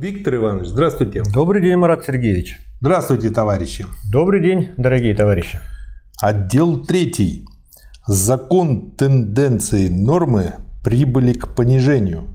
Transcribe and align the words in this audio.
Виктор 0.00 0.36
Иванович, 0.36 0.68
здравствуйте. 0.68 1.22
Добрый 1.30 1.60
день, 1.60 1.76
Марат 1.76 2.06
Сергеевич. 2.06 2.58
Здравствуйте, 2.80 3.28
товарищи. 3.28 3.84
Добрый 4.10 4.40
день, 4.42 4.70
дорогие 4.78 5.14
товарищи. 5.14 5.60
Отдел 6.22 6.82
третий. 6.82 7.46
Закон 8.06 8.92
тенденции 8.92 9.90
нормы 9.90 10.54
прибыли 10.82 11.34
к 11.34 11.48
понижению. 11.48 12.28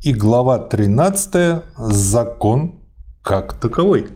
И 0.00 0.12
глава 0.12 0.58
13 0.58 1.62
закон 1.76 2.80
как 3.22 3.52
таковой. 3.52 4.08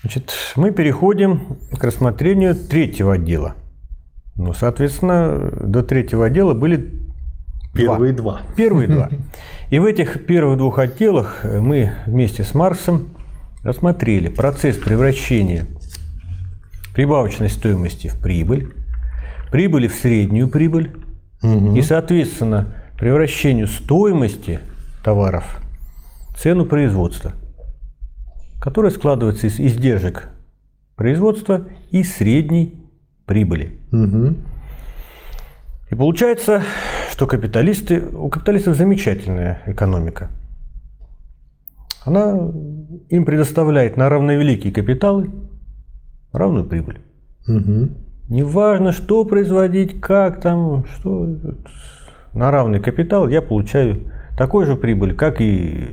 Значит, 0.00 0.32
мы 0.56 0.70
переходим 0.70 1.58
к 1.78 1.84
рассмотрению 1.84 2.54
третьего 2.54 3.16
отдела. 3.16 3.54
Ну, 4.34 4.54
соответственно, 4.54 5.50
до 5.60 5.82
третьего 5.82 6.24
отдела 6.24 6.54
были 6.54 6.97
Первые 7.74 8.12
два. 8.12 8.42
Первые 8.56 8.88
два. 8.88 9.10
И 9.70 9.78
в 9.78 9.84
этих 9.84 10.26
первых 10.26 10.58
двух 10.58 10.78
отделах 10.78 11.44
мы 11.44 11.92
вместе 12.06 12.42
с 12.42 12.54
Марксом 12.54 13.08
рассмотрели 13.62 14.28
процесс 14.28 14.76
превращения 14.76 15.66
прибавочной 16.94 17.50
стоимости 17.50 18.08
в 18.08 18.18
прибыль, 18.18 18.72
прибыли 19.52 19.88
в 19.88 19.94
среднюю 19.94 20.48
прибыль 20.48 20.96
угу. 21.42 21.76
и, 21.76 21.82
соответственно, 21.82 22.74
превращению 22.98 23.68
стоимости 23.68 24.60
товаров 25.04 25.60
в 26.30 26.40
цену 26.40 26.66
производства, 26.66 27.34
которая 28.60 28.90
складывается 28.90 29.46
из 29.46 29.60
издержек 29.60 30.28
производства 30.96 31.68
и 31.90 32.02
средней 32.02 32.74
прибыли. 33.26 33.78
Угу. 33.92 34.34
И 35.90 35.94
получается, 35.94 36.64
что 37.18 37.26
капиталисты, 37.26 38.00
у 38.00 38.28
капиталистов 38.28 38.76
замечательная 38.76 39.60
экономика. 39.66 40.30
Она 42.04 42.52
им 43.08 43.24
предоставляет 43.24 43.96
на 43.96 44.08
равновеликие 44.08 44.72
капиталы 44.72 45.28
равную 46.30 46.64
прибыль. 46.64 47.00
Угу. 47.48 47.88
Неважно, 48.28 48.92
что 48.92 49.24
производить, 49.24 50.00
как 50.00 50.40
там, 50.40 50.84
что 50.94 51.26
на 52.34 52.52
равный 52.52 52.78
капитал 52.78 53.26
я 53.26 53.42
получаю 53.42 54.12
такой 54.36 54.64
же 54.64 54.76
прибыль, 54.76 55.16
как 55.16 55.40
и 55.40 55.88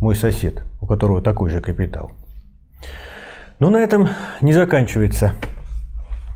мой 0.00 0.16
сосед, 0.16 0.64
у 0.80 0.86
которого 0.86 1.22
такой 1.22 1.50
же 1.50 1.60
капитал. 1.60 2.10
Но 3.60 3.70
на 3.70 3.76
этом 3.76 4.08
не 4.40 4.52
заканчивается 4.52 5.34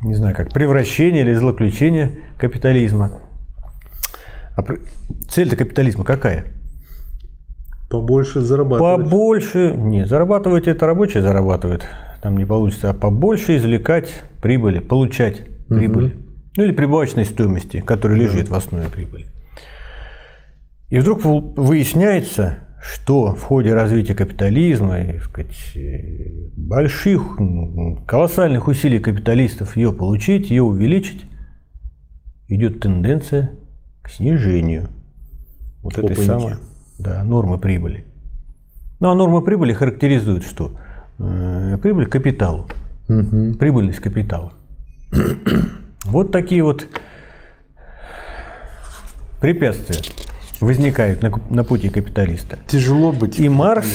не 0.01 0.13
знаю, 0.13 0.35
как 0.35 0.53
превращение 0.53 1.23
или 1.23 1.33
злоключение 1.33 2.19
капитализма. 2.37 3.11
А 4.55 4.63
цель-то 5.29 5.55
капитализма 5.55 6.03
какая? 6.03 6.45
Побольше 7.89 8.41
зарабатывать. 8.41 9.03
Побольше. 9.03 9.73
Не, 9.75 10.05
зарабатывать 10.05 10.67
это 10.67 10.85
рабочие 10.85 11.21
зарабатывают. 11.21 11.85
Там 12.21 12.37
не 12.37 12.45
получится. 12.45 12.89
А 12.89 12.93
побольше 12.93 13.57
извлекать 13.57 14.09
прибыли, 14.41 14.79
получать 14.79 15.41
угу. 15.41 15.77
прибыль. 15.77 16.15
Ну 16.57 16.63
или 16.63 16.71
прибавочной 16.71 17.25
стоимости, 17.25 17.81
которая 17.81 18.17
лежит 18.17 18.49
в 18.49 18.55
основе 18.55 18.87
прибыли. 18.87 19.27
И 20.89 20.99
вдруг 20.99 21.23
выясняется, 21.23 22.59
что 22.81 23.35
в 23.35 23.41
ходе 23.41 23.73
развития 23.73 24.15
капитализма 24.15 25.01
и 25.01 25.19
сказать, 25.19 25.77
больших, 26.55 27.37
колоссальных 28.07 28.67
усилий 28.67 28.99
капиталистов 28.99 29.75
ее 29.75 29.91
получить, 29.91 30.49
ее 30.49 30.63
увеличить, 30.63 31.25
идет 32.47 32.79
тенденция 32.79 33.51
к 34.05 34.09
снижению 34.11 34.89
вот 35.81 35.97
этой 35.97 36.15
самой 36.15 36.57
да, 36.99 37.23
нормы 37.23 37.57
прибыли. 37.57 38.05
Ну 38.99 39.09
а 39.09 39.15
норма 39.15 39.41
прибыли 39.41 39.73
характеризует 39.73 40.43
что? 40.43 40.77
Э, 41.17 41.77
прибыль 41.81 42.05
к 42.05 42.11
капиталу. 42.11 42.67
Угу. 43.09 43.55
Прибыльность 43.59 43.99
капитала. 43.99 44.53
вот 46.05 46.31
такие 46.31 46.63
вот 46.63 46.87
препятствия 49.41 50.01
возникают 50.61 51.23
на, 51.23 51.31
на 51.49 51.63
пути 51.63 51.89
капиталиста. 51.89 52.59
Тяжело 52.67 53.11
быть. 53.11 53.39
И 53.39 53.49
Марс 53.49 53.87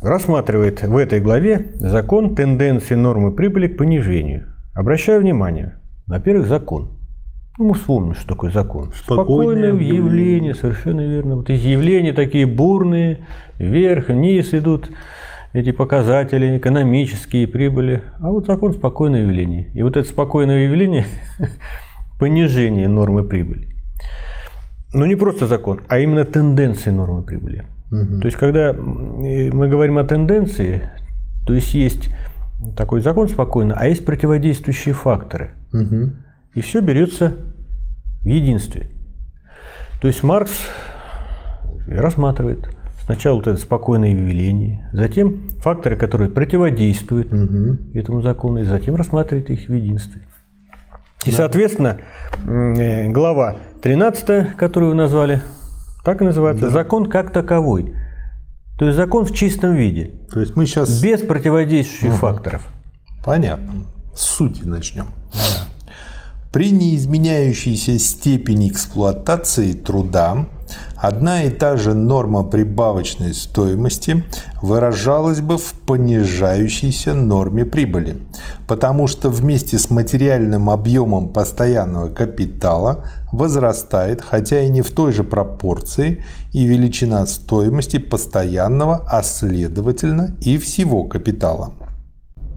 рассматривает 0.00 0.82
в 0.82 0.96
этой 0.96 1.20
главе 1.20 1.72
закон 1.74 2.36
тенденции 2.36 2.94
нормы 2.94 3.32
прибыли 3.32 3.66
к 3.66 3.76
понижению. 3.76 4.54
Обращаю 4.74 5.22
внимание, 5.22 5.80
во-первых, 6.06 6.46
закон. 6.46 6.97
Ну, 7.58 7.68
мы 7.68 7.74
вспомним, 7.74 8.14
что 8.14 8.28
такое 8.28 8.50
закон. 8.50 8.92
Спокойное, 8.94 9.72
Спокойное 9.72 9.96
явление, 9.96 10.54
совершенно 10.54 11.00
верно. 11.00 11.36
Вот 11.36 11.50
эти 11.50 11.66
явления 11.66 12.12
такие 12.12 12.46
бурные, 12.46 13.26
вверх, 13.58 14.08
вниз 14.08 14.54
идут 14.54 14.90
эти 15.52 15.72
показатели 15.72 16.56
экономические 16.56 17.48
прибыли. 17.48 18.02
А 18.20 18.30
вот 18.30 18.46
закон 18.46 18.72
спокойное 18.72 19.22
явление. 19.22 19.70
И 19.74 19.82
вот 19.82 19.96
это 19.96 20.08
спокойное 20.08 20.64
явление– 20.64 21.06
понижение 22.18 22.88
нормы 22.88 23.24
прибыли 23.24 23.78
ну 24.92 25.06
не 25.06 25.16
просто 25.16 25.46
закон, 25.46 25.80
а 25.88 25.98
именно 25.98 26.24
тенденции 26.24 26.90
нормы 26.90 27.22
прибыли. 27.22 27.64
Угу. 27.90 28.20
То 28.20 28.26
есть, 28.26 28.36
когда 28.36 28.72
мы 28.72 29.68
говорим 29.68 29.98
о 29.98 30.04
тенденции, 30.04 30.90
то 31.46 31.54
есть 31.54 31.74
есть 31.74 32.10
такой 32.76 33.00
закон 33.00 33.28
спокойно, 33.28 33.74
а 33.76 33.86
есть 33.86 34.04
противодействующие 34.04 34.94
факторы. 34.94 35.50
Угу. 35.72 36.12
И 36.54 36.60
все 36.60 36.80
берется 36.80 37.34
в 38.22 38.26
единстве. 38.26 38.88
То 40.00 40.08
есть 40.08 40.22
Маркс 40.22 40.52
рассматривает 41.86 42.68
сначала 43.04 43.36
вот 43.36 43.46
это 43.46 43.58
спокойное 43.58 44.10
явление, 44.10 44.88
затем 44.92 45.48
факторы, 45.60 45.96
которые 45.96 46.30
противодействуют 46.30 47.32
угу. 47.32 47.78
этому 47.94 48.20
закону, 48.20 48.60
и 48.60 48.64
затем 48.64 48.96
рассматривает 48.96 49.48
их 49.50 49.66
в 49.68 49.72
единстве. 49.72 50.22
И, 51.24 51.30
соответственно, 51.30 51.98
э, 52.46 53.08
глава 53.08 53.56
13, 53.82 54.54
которую 54.56 54.90
вы 54.90 54.96
назвали, 54.96 55.42
так 56.04 56.20
и 56.20 56.24
называется, 56.24 56.66
да. 56.66 56.70
закон 56.70 57.06
как 57.06 57.32
таковой. 57.32 57.94
То 58.78 58.84
есть 58.84 58.96
закон 58.96 59.24
в 59.24 59.34
чистом 59.34 59.74
виде. 59.74 60.12
То 60.30 60.40
есть 60.40 60.54
мы 60.54 60.66
сейчас... 60.66 61.02
Без 61.02 61.20
противодействующих 61.22 62.10
угу. 62.10 62.18
факторов. 62.18 62.68
Понятно. 63.24 63.86
С 64.14 64.20
сути 64.20 64.62
начнем. 64.64 65.06
Да. 65.32 65.67
При 66.50 66.70
неизменяющейся 66.70 67.98
степени 67.98 68.70
эксплуатации 68.70 69.74
труда 69.74 70.46
одна 70.96 71.42
и 71.42 71.50
та 71.50 71.76
же 71.76 71.92
норма 71.92 72.42
прибавочной 72.42 73.34
стоимости 73.34 74.24
выражалась 74.62 75.42
бы 75.42 75.58
в 75.58 75.74
понижающейся 75.74 77.12
норме 77.12 77.66
прибыли, 77.66 78.22
потому 78.66 79.08
что 79.08 79.28
вместе 79.28 79.78
с 79.78 79.90
материальным 79.90 80.70
объемом 80.70 81.28
постоянного 81.28 82.08
капитала 82.08 83.04
возрастает, 83.30 84.22
хотя 84.22 84.62
и 84.62 84.70
не 84.70 84.80
в 84.80 84.90
той 84.90 85.12
же 85.12 85.24
пропорции, 85.24 86.24
и 86.54 86.64
величина 86.64 87.26
стоимости 87.26 87.98
постоянного, 87.98 89.06
а 89.06 89.22
следовательно 89.22 90.34
и 90.40 90.56
всего 90.56 91.04
капитала. 91.04 91.74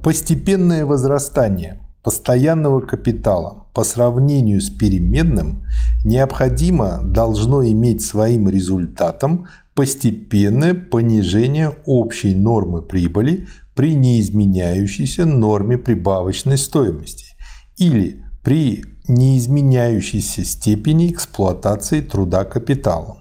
Постепенное 0.01 0.85
возрастание 0.85 1.81
постоянного 2.03 2.79
капитала 2.79 3.60
по 3.73 3.83
сравнению 3.83 4.61
с 4.61 4.69
переменным 4.69 5.65
необходимо 6.03 7.01
должно 7.03 7.65
иметь 7.65 8.03
своим 8.03 8.49
результатом 8.49 9.47
постепенное 9.73 10.73
понижение 10.73 11.75
общей 11.85 12.35
нормы 12.35 12.81
прибыли 12.81 13.47
при 13.75 13.95
неизменяющейся 13.95 15.25
норме 15.25 15.77
прибавочной 15.77 16.57
стоимости 16.57 17.35
или 17.77 18.23
при 18.43 18.83
неизменяющейся 19.07 20.43
степени 20.43 21.11
эксплуатации 21.11 22.01
труда 22.01 22.43
капиталом. 22.43 23.17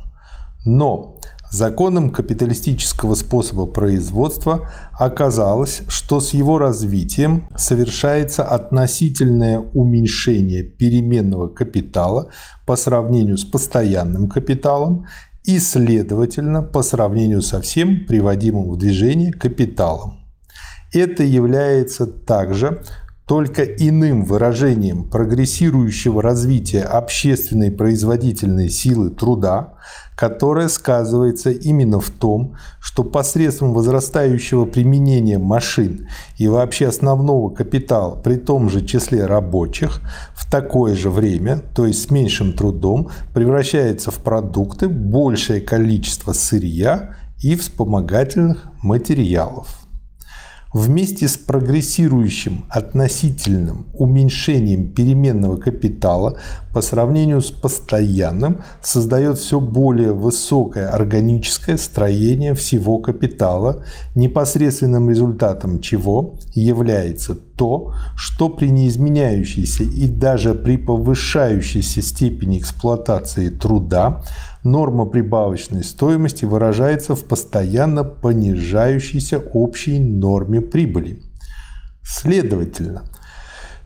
Но 0.65 1.20
законом 1.51 2.11
капиталистического 2.11 3.15
способа 3.15 3.67
производства 3.67 4.71
оказалось, 4.93 5.83
что 5.89 6.21
с 6.21 6.31
его 6.31 6.59
развитием 6.59 7.49
совершается 7.57 8.45
относительное 8.45 9.59
уменьшение 9.59 10.63
переменного 10.63 11.49
капитала 11.49 12.29
по 12.67 12.77
сравнению 12.77 13.37
с 13.37 13.45
постоянным 13.45 14.29
капиталом 14.29 15.07
и, 15.45 15.59
следовательно, 15.59 16.63
по 16.63 16.83
сравнению 16.83 17.43
со 17.43 17.61
всем 17.61 18.07
приводимым 18.07 18.71
в 18.71 18.77
движение 18.77 19.33
капиталом. 19.33 20.21
Это 20.93 21.23
является 21.23 22.07
также 22.07 22.83
только 23.31 23.63
иным 23.63 24.25
выражением 24.25 25.05
прогрессирующего 25.05 26.21
развития 26.21 26.83
общественной 26.83 27.71
производительной 27.71 28.69
силы 28.69 29.11
труда, 29.11 29.75
которое 30.17 30.69
сказывается 30.69 31.53
именно 31.53 32.01
в 32.01 32.11
том, 32.11 32.57
что 32.81 33.05
посредством 33.05 33.73
возрастающего 33.73 34.65
применения 34.65 35.39
машин 35.39 36.09
и 36.39 36.49
вообще 36.49 36.89
основного 36.89 37.51
капитала 37.51 38.17
при 38.17 38.35
том 38.35 38.69
же 38.69 38.85
числе 38.85 39.27
рабочих 39.27 40.01
в 40.35 40.51
такое 40.51 40.97
же 40.97 41.09
время, 41.09 41.63
то 41.73 41.87
есть 41.87 42.03
с 42.03 42.11
меньшим 42.11 42.53
трудом, 42.55 43.11
превращается 43.33 44.11
в 44.11 44.17
продукты 44.17 44.89
большее 44.89 45.61
количество 45.61 46.33
сырья 46.33 47.15
и 47.41 47.55
вспомогательных 47.55 48.67
материалов. 48.83 49.80
Вместе 50.73 51.27
с 51.27 51.37
прогрессирующим 51.37 52.65
относительным 52.69 53.87
уменьшением 53.93 54.93
переменного 54.93 55.57
капитала 55.57 56.39
по 56.73 56.81
сравнению 56.81 57.41
с 57.41 57.51
постоянным 57.51 58.63
создает 58.81 59.39
все 59.39 59.59
более 59.59 60.13
высокое 60.13 60.89
органическое 60.89 61.77
строение 61.77 62.55
всего 62.55 62.99
капитала, 62.99 63.83
непосредственным 64.15 65.11
результатом 65.11 65.81
чего 65.81 66.37
является 66.55 67.35
то, 67.35 67.93
что 68.15 68.49
при 68.49 68.71
неизменяющейся 68.71 69.83
и 69.83 70.07
даже 70.07 70.55
при 70.55 70.77
повышающейся 70.77 72.01
степени 72.01 72.59
эксплуатации 72.59 73.49
труда 73.49 74.23
норма 74.65 75.07
прибавочной 75.07 75.85
стоимости 75.85 76.45
выражается 76.45 77.15
в 77.15 77.25
постоянно 77.25 78.05
понижающейся 78.05 79.39
общей 79.39 79.99
норме 79.99 80.61
прибыли. 80.61 81.23
Следовательно, 82.03 83.05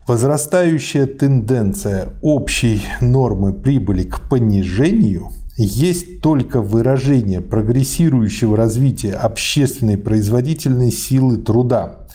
возрастающая 0.06 1.06
тенденция 1.06 2.08
общей 2.22 2.82
нормы 3.00 3.52
прибыли 3.52 4.04
к 4.04 4.28
понижению 4.28 5.30
есть 5.56 6.20
только 6.20 6.60
выражение 6.60 7.40
прогрессирующего 7.40 8.56
развития 8.56 9.12
общественной 9.12 9.96
производительной 9.96 10.90
силы 10.90 11.36
труда, 11.36 12.06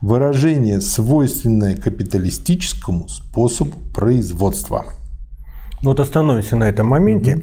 выражение, 0.00 0.80
свойственное 0.80 1.76
капиталистическому 1.76 3.08
способу 3.08 3.78
производства. 3.94 4.97
Вот 5.82 6.00
остановимся 6.00 6.56
на 6.56 6.64
этом 6.64 6.88
моменте. 6.88 7.40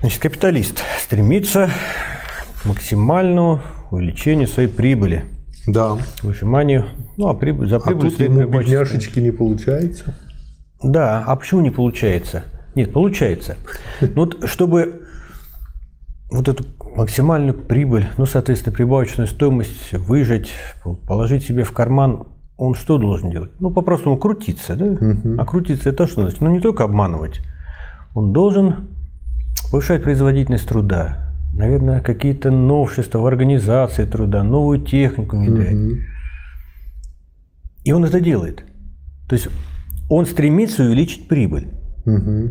Значит, 0.00 0.22
капиталист 0.22 0.82
стремится 1.02 1.70
к 2.62 2.66
максимальному 2.66 3.60
увеличению 3.90 4.48
своей 4.48 4.68
прибыли. 4.68 5.24
Да. 5.66 5.98
Выжиманию. 6.22 6.86
Ну, 7.16 7.28
а 7.28 7.34
прибыль, 7.34 7.68
за 7.68 7.80
прибыль 7.80 8.08
а 8.08 8.10
тут 8.10 8.20
ему 8.20 8.46
бедняшечки 8.46 9.18
не 9.20 9.30
получается? 9.30 10.14
Да, 10.82 11.22
а 11.26 11.36
почему 11.36 11.60
не 11.60 11.70
получается? 11.70 12.44
Нет, 12.74 12.92
получается. 12.92 13.56
Ну, 14.00 14.24
вот 14.24 14.48
чтобы 14.48 15.02
вот 16.30 16.48
эту 16.48 16.64
максимальную 16.94 17.54
прибыль, 17.54 18.06
ну, 18.16 18.26
соответственно, 18.26 18.74
прибавочную 18.74 19.28
стоимость 19.28 19.92
выжать, 19.92 20.50
положить 21.06 21.44
себе 21.44 21.64
в 21.64 21.72
карман 21.72 22.26
он 22.60 22.74
что 22.74 22.98
должен 22.98 23.30
делать? 23.30 23.50
Ну, 23.58 23.70
по-простому 23.70 24.18
крутиться, 24.18 24.76
да? 24.76 24.84
Угу. 24.84 25.40
А 25.40 25.46
крутиться 25.46 25.88
это 25.88 26.06
что 26.06 26.20
значит? 26.20 26.42
Ну, 26.42 26.50
не 26.50 26.60
только 26.60 26.84
обманывать. 26.84 27.40
Он 28.14 28.34
должен 28.34 28.88
повышать 29.70 30.02
производительность 30.02 30.68
труда, 30.68 31.32
наверное, 31.54 32.02
какие-то 32.02 32.50
новшества 32.50 33.20
в 33.20 33.26
организации 33.26 34.04
труда, 34.04 34.42
новую 34.42 34.82
технику 34.82 35.38
внедрять. 35.38 35.74
Угу. 35.74 36.00
И 37.84 37.92
он 37.92 38.04
это 38.04 38.20
делает. 38.20 38.62
То 39.26 39.36
есть 39.36 39.48
он 40.10 40.26
стремится 40.26 40.82
увеличить 40.82 41.28
прибыль. 41.28 41.68
Угу. 42.04 42.50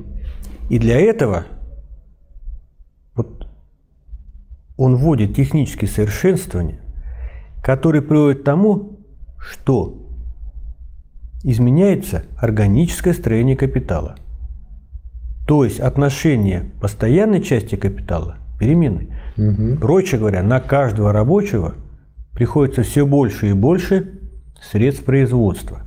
И 0.71 0.79
для 0.79 0.99
этого 0.99 1.45
вот 3.13 3.47
он 4.75 4.95
вводит 4.95 5.35
технические 5.35 5.87
совершенствования, 5.87 6.81
которые 7.61 8.01
приводят 8.01 8.41
к 8.41 8.43
тому, 8.43 8.95
что 9.39 9.98
изменяется 11.43 12.23
органическое 12.37 13.13
строение 13.13 13.55
капитала. 13.55 14.15
То 15.47 15.63
есть 15.63 15.79
отношение 15.79 16.71
постоянной 16.81 17.41
части 17.41 17.75
капитала 17.75 18.37
переменной. 18.59 19.09
Угу. 19.37 19.79
Проще 19.79 20.17
говоря, 20.17 20.43
на 20.43 20.59
каждого 20.59 21.11
рабочего 21.11 21.75
приходится 22.33 22.83
все 22.83 23.05
больше 23.05 23.49
и 23.49 23.53
больше 23.53 24.19
средств 24.61 25.05
производства. 25.05 25.79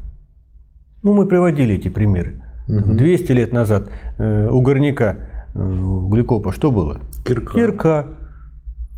Ну, 1.02 1.14
мы 1.14 1.26
приводили 1.26 1.75
эти 1.75 1.88
примеры. 1.88 2.43
Угу. 2.69 2.94
200 2.94 3.32
лет 3.32 3.52
назад 3.52 3.90
э, 4.19 4.48
у 4.48 4.60
горняка 4.62 5.16
э, 5.55 6.08
Гликопа 6.10 6.52
что 6.52 6.70
было? 6.70 7.00
Кирка. 7.25 7.55
Кирка. 7.55 8.06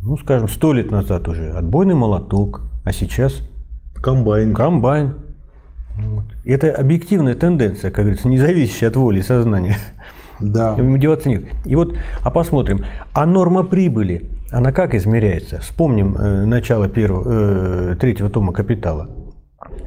Ну, 0.01 0.17
скажем, 0.17 0.47
100 0.47 0.73
лет 0.73 0.91
назад 0.91 1.27
уже 1.27 1.51
отбойный 1.51 1.95
молоток. 1.95 2.61
А 2.83 2.91
сейчас– 2.91 3.41
Комбайн. 4.05 4.53
Комбайн. 4.53 5.15
Вот. 5.97 6.25
Это 6.43 6.71
объективная 6.71 7.35
тенденция, 7.35 7.91
как 7.91 8.05
говорится, 8.05 8.27
не 8.27 8.37
зависящая 8.37 8.89
от 8.89 8.95
воли 8.95 9.19
и 9.19 9.23
сознания. 9.23 9.77
Да. 10.39 10.75
Деваться 10.97 11.29
нет. 11.29 11.45
И 11.65 11.75
вот, 11.75 11.95
а 12.21 12.31
посмотрим, 12.31 12.85
а 13.13 13.25
норма 13.25 13.63
прибыли, 13.63 14.29
она 14.51 14.71
как 14.71 14.93
измеряется? 14.93 15.59
Вспомним 15.59 16.15
э, 16.15 16.45
начало 16.45 16.87
первого, 16.87 17.91
э, 17.91 17.95
третьего 17.99 18.29
тома 18.29 18.53
«Капитала». 18.53 19.09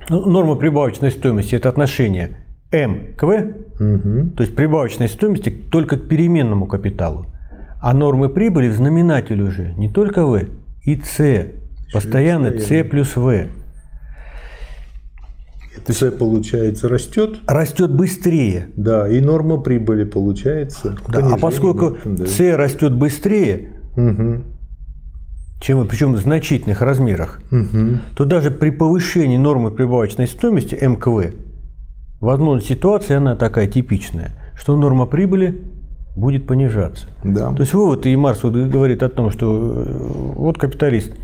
Ну, 0.08 0.24
норма 0.24 0.54
прибавочной 0.56 1.10
стоимости– 1.10 1.54
это 1.56 1.68
отношение 1.68 2.38
М 2.70 3.14
к 3.16 3.22
В, 3.22 3.28
угу. 3.30 4.30
то 4.30 4.42
есть 4.42 4.54
прибавочной 4.54 5.08
стоимости 5.08 5.50
только 5.50 5.96
к 5.96 6.08
переменному 6.08 6.66
капиталу. 6.66 7.26
А 7.80 7.94
нормы 7.94 8.28
прибыли 8.28 8.68
в 8.68 8.74
знаменателе 8.74 9.44
уже 9.44 9.74
не 9.76 9.88
только 9.88 10.26
В, 10.26 10.40
и 10.82 11.00
С, 11.00 11.46
постоянно 11.92 12.58
С 12.58 12.84
плюс 12.84 13.16
В. 13.16 13.46
С, 15.86 16.10
получается, 16.10 16.88
растет. 16.88 17.40
Растет 17.46 17.94
быстрее. 17.94 18.68
Да, 18.76 19.08
и 19.08 19.20
норма 19.20 19.58
прибыли 19.58 20.04
получается. 20.04 20.96
Да, 21.08 21.34
а 21.34 21.38
поскольку 21.38 21.96
да. 22.04 22.26
С 22.26 22.56
растет 22.56 22.94
быстрее, 22.94 23.70
угу. 23.96 24.42
чем 25.60 25.86
причем 25.86 26.14
в 26.14 26.18
значительных 26.18 26.80
размерах, 26.82 27.40
угу. 27.50 28.00
то 28.16 28.24
даже 28.24 28.50
при 28.50 28.70
повышении 28.70 29.36
нормы 29.36 29.70
прибавочной 29.70 30.26
стоимости 30.26 30.74
МКВ, 30.74 31.34
возможно, 32.20 32.62
ситуация 32.62 33.18
она 33.18 33.36
такая 33.36 33.66
типичная, 33.66 34.32
что 34.56 34.76
норма 34.76 35.06
прибыли 35.06 35.62
будет 36.16 36.46
понижаться. 36.46 37.06
Да. 37.22 37.52
То 37.52 37.60
есть 37.60 37.74
вывод 37.74 38.06
и 38.06 38.16
Марс 38.16 38.42
вот 38.42 38.54
говорит 38.54 39.02
о 39.02 39.08
том, 39.08 39.30
что 39.30 39.84
э, 39.86 40.32
вот 40.36 40.58
капиталист– 40.58 41.12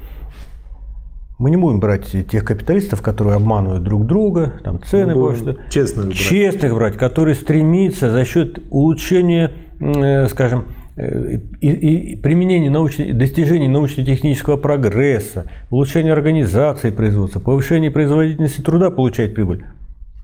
мы 1.39 1.51
не 1.51 1.57
будем 1.57 1.81
брать 1.81 2.07
тех 2.31 2.45
капиталистов, 2.45 3.03
которые 3.03 3.37
обманывают 3.37 3.83
друг 3.83 4.07
друга, 4.07 4.55
там 4.63 4.81
цены 4.83 5.15
повышают. 5.15 5.69
Честных 5.69 6.07
брать. 6.07 6.19
Честных 6.19 6.75
брать, 6.75 6.97
которые 6.97 7.35
стремятся 7.35 8.11
за 8.11 8.25
счет 8.25 8.61
улучшения, 8.71 9.51
э, 9.81 10.29
скажем, 10.29 10.67
э, 10.97 11.39
и, 11.61 11.71
и 11.71 12.17
применения 12.17 12.71
научной, 12.71 13.13
достижений 13.13 13.67
научно-технического 13.67 14.57
прогресса, 14.57 15.47
улучшения 15.71 16.13
организации 16.13 16.91
производства, 16.91 17.41
повышения 17.41 17.91
производительности 17.91 18.61
труда 18.61 18.91
получать 18.91 19.35
прибыль. 19.35 19.65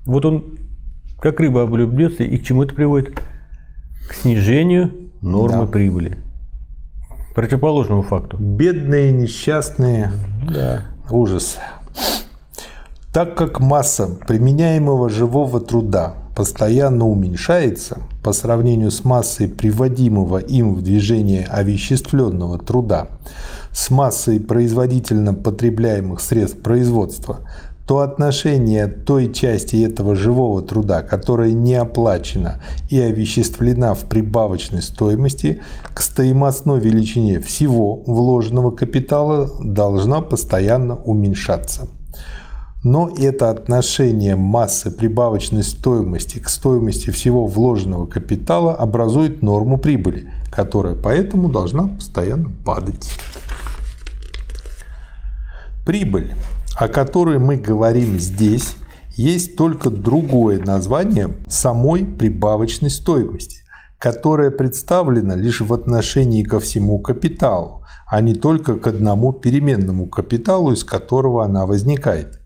Вот 0.05 0.25
он 0.25 0.57
как 1.19 1.39
рыба 1.39 1.63
облюбнется, 1.63 2.23
и 2.23 2.37
к 2.37 2.43
чему 2.43 2.63
это 2.63 2.73
приводит? 2.73 3.21
К 4.09 4.13
снижению 4.13 4.91
нормы 5.21 5.65
да. 5.65 5.71
прибыли. 5.71 6.17
Противоположному 7.35 8.01
факту. 8.01 8.37
Бедные, 8.37 9.11
несчастные. 9.11 10.11
Да. 10.49 10.90
Ужас. 11.11 11.57
Так 13.11 13.35
как 13.35 13.59
масса 13.59 14.07
применяемого 14.27 15.09
живого 15.09 15.59
труда 15.59 16.13
постоянно 16.35 17.05
уменьшается 17.05 17.97
по 18.23 18.31
сравнению 18.31 18.91
с 18.91 19.03
массой 19.03 19.49
приводимого 19.49 20.37
им 20.37 20.73
в 20.73 20.81
движение 20.81 21.45
овеществленного 21.45 22.57
труда, 22.59 23.09
с 23.73 23.89
массой 23.89 24.39
производительно 24.39 25.33
потребляемых 25.33 26.21
средств 26.21 26.61
производства, 26.61 27.39
то 27.91 27.99
отношение 27.99 28.87
той 28.87 29.33
части 29.33 29.83
этого 29.83 30.15
живого 30.15 30.61
труда, 30.61 31.01
которая 31.01 31.51
не 31.51 31.75
оплачена 31.75 32.63
и 32.89 32.97
овеществлена 32.97 33.95
в 33.95 34.05
прибавочной 34.05 34.81
стоимости, 34.81 35.61
к 35.93 36.01
стоимостной 36.01 36.79
величине 36.79 37.41
всего 37.41 37.97
вложенного 38.05 38.71
капитала 38.71 39.51
должна 39.61 40.21
постоянно 40.21 40.95
уменьшаться. 40.95 41.89
Но 42.81 43.09
это 43.09 43.49
отношение 43.49 44.37
массы 44.37 44.89
прибавочной 44.89 45.63
стоимости 45.63 46.39
к 46.39 46.47
стоимости 46.47 47.09
всего 47.09 47.45
вложенного 47.45 48.05
капитала 48.05 48.73
образует 48.73 49.41
норму 49.41 49.77
прибыли, 49.77 50.31
которая 50.49 50.95
поэтому 50.95 51.49
должна 51.49 51.89
постоянно 51.89 52.51
падать. 52.63 53.09
Прибыль 55.85 56.31
о 56.81 56.87
которой 56.87 57.37
мы 57.37 57.57
говорим 57.57 58.19
здесь, 58.19 58.75
есть 59.15 59.55
только 59.55 59.91
другое 59.91 60.57
название 60.57 61.29
самой 61.47 62.03
прибавочной 62.03 62.89
стоимости, 62.89 63.57
которая 63.99 64.49
представлена 64.49 65.35
лишь 65.35 65.61
в 65.61 65.71
отношении 65.75 66.41
ко 66.41 66.59
всему 66.59 66.97
капиталу, 66.97 67.83
а 68.07 68.19
не 68.21 68.33
только 68.33 68.79
к 68.79 68.87
одному 68.87 69.31
переменному 69.31 70.07
капиталу, 70.07 70.71
из 70.71 70.83
которого 70.83 71.45
она 71.45 71.67
возникает. 71.67 72.39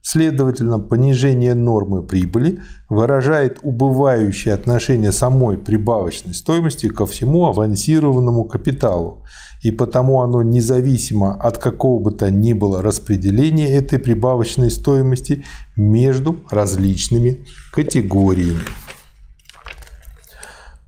Следовательно, 0.00 0.78
понижение 0.78 1.54
нормы 1.54 2.02
прибыли 2.02 2.60
выражает 2.88 3.58
убывающее 3.62 4.54
отношение 4.54 5.12
самой 5.12 5.58
прибавочной 5.58 6.32
стоимости 6.32 6.88
ко 6.88 7.04
всему 7.04 7.44
авансированному 7.44 8.44
капиталу, 8.44 9.22
и 9.62 9.70
потому 9.70 10.22
оно 10.22 10.42
независимо 10.42 11.34
от 11.34 11.58
какого 11.58 12.00
бы 12.00 12.10
то 12.12 12.30
ни 12.30 12.52
было 12.52 12.82
распределения 12.82 13.68
этой 13.68 13.98
прибавочной 13.98 14.70
стоимости 14.70 15.44
между 15.76 16.36
различными 16.50 17.46
категориями. 17.72 18.60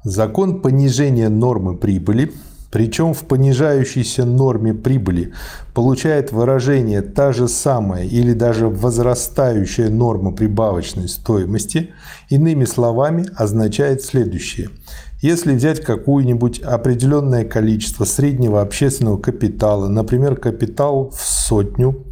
Закон 0.05 0.61
понижения 0.61 1.29
нормы 1.29 1.77
прибыли 1.77 2.33
причем 2.75 3.15
в 3.15 3.21
понижающейся 3.21 4.25
норме 4.25 4.75
прибыли 4.75 5.33
получает 5.75 6.33
выражение 6.33 7.03
та 7.03 7.33
же 7.33 7.47
самая 7.47 8.03
или 8.03 8.33
даже 8.33 8.67
возрастающая 8.67 9.91
норма 9.91 10.33
прибавочной 10.33 11.09
стоимости, 11.09 11.91
иными 12.31 12.65
словами, 12.65 13.27
означает 13.37 14.03
следующее. 14.03 14.71
Если 15.25 15.55
взять 15.55 15.81
какое-нибудь 15.81 16.61
определенное 16.61 17.47
количество 17.47 18.05
среднего 18.05 18.61
общественного 18.61 19.17
капитала, 19.17 19.89
например, 19.89 20.37
капитал 20.37 21.09
в 21.09 21.23
сотню, 21.27 22.05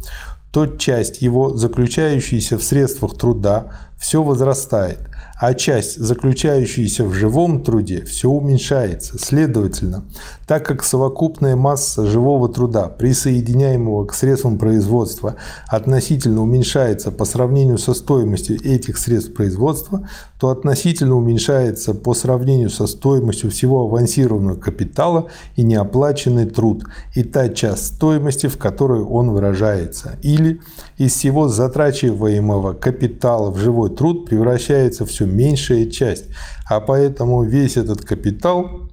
то 0.51 0.65
часть 0.65 1.21
его, 1.21 1.55
заключающаяся 1.55 2.57
в 2.57 2.63
средствах 2.63 3.15
труда, 3.15 3.67
все 3.99 4.23
возрастает– 4.23 4.97
а 5.39 5.53
часть, 5.53 5.99
заключающаяся 5.99 7.03
в 7.03 7.13
живом 7.13 7.63
труде, 7.63 8.05
все 8.05 8.29
уменьшается. 8.29 9.17
Следовательно, 9.17 10.05
так 10.47 10.65
как 10.65 10.83
совокупная 10.83 11.55
масса 11.55 12.05
живого 12.05 12.49
труда, 12.49 12.87
присоединяемого 12.87 14.05
к 14.05 14.13
средствам 14.13 14.57
производства, 14.57 15.35
относительно 15.67 16.41
уменьшается 16.41 17.11
по 17.11 17.25
сравнению 17.25 17.77
со 17.77 17.93
стоимостью 17.93 18.57
этих 18.63 18.97
средств 18.97 19.33
производства, 19.33 20.07
то 20.39 20.49
относительно 20.49 21.15
уменьшается 21.15 21.93
по 21.93 22.13
сравнению 22.13 22.69
со 22.69 22.85
стоимостью 22.85 23.49
всего 23.49 23.83
авансированного 23.83 24.57
капитала 24.57 25.27
и 25.55 25.63
неоплаченный 25.63 26.45
труд, 26.45 26.83
и 27.15 27.23
та 27.23 27.49
часть 27.49 27.95
стоимости, 27.95 28.47
в 28.47 28.57
которой 28.57 29.01
он 29.01 29.31
выражается. 29.31 30.17
Или 30.21 30.59
из 30.97 31.13
всего 31.13 31.47
затрачиваемого 31.47 32.73
капитала 32.73 33.51
в 33.51 33.57
живой 33.57 33.89
труд 33.89 34.25
превращается 34.25 35.05
все 35.05 35.22
меньшая 35.25 35.85
часть, 35.85 36.25
а 36.69 36.79
поэтому 36.79 37.43
весь 37.43 37.77
этот 37.77 38.01
капитал 38.01 38.89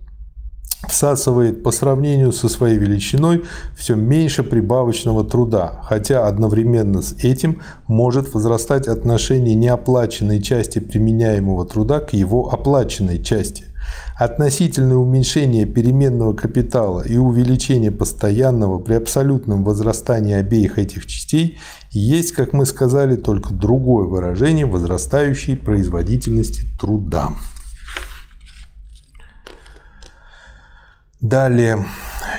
всасывает 0.89 1.63
по 1.63 1.73
сравнению 1.73 2.33
со 2.33 2.49
своей 2.49 2.79
величиной 2.79 3.45
все 3.77 3.95
меньше 3.97 4.43
прибавочного 4.43 5.25
труда, 5.25 5.81
хотя 5.85 6.27
одновременно 6.27 7.03
с 7.03 7.13
этим 7.23 7.61
может 7.87 8.33
возрастать 8.35 8.89
отношение 8.89 9.55
неоплаченной 9.55 10.41
части 10.41 10.79
применяемого 10.79 11.67
труда 11.67 12.01
к 12.01 12.15
его 12.15 12.51
оплаченной 12.53 13.23
части. 13.23 13.65
Относительное 14.17 14.97
уменьшение 14.97 15.67
переменного 15.67 16.35
капитала 16.35 17.03
и 17.03 17.17
увеличение 17.17 17.91
постоянного 17.91 18.79
при 18.79 18.95
абсолютном 18.95 19.65
возрастании 19.65 20.35
обеих 20.35 20.79
этих 20.79 21.07
частей 21.07 21.59
есть, 21.91 22.33
как 22.33 22.53
мы 22.53 22.67
сказали, 22.67 23.17
только 23.17 23.53
другое 23.53 24.07
выражение 24.07 24.67
возрастающей 24.67 25.57
производительности 25.57 26.63
труда. 26.79 27.31
Далее. 31.21 31.85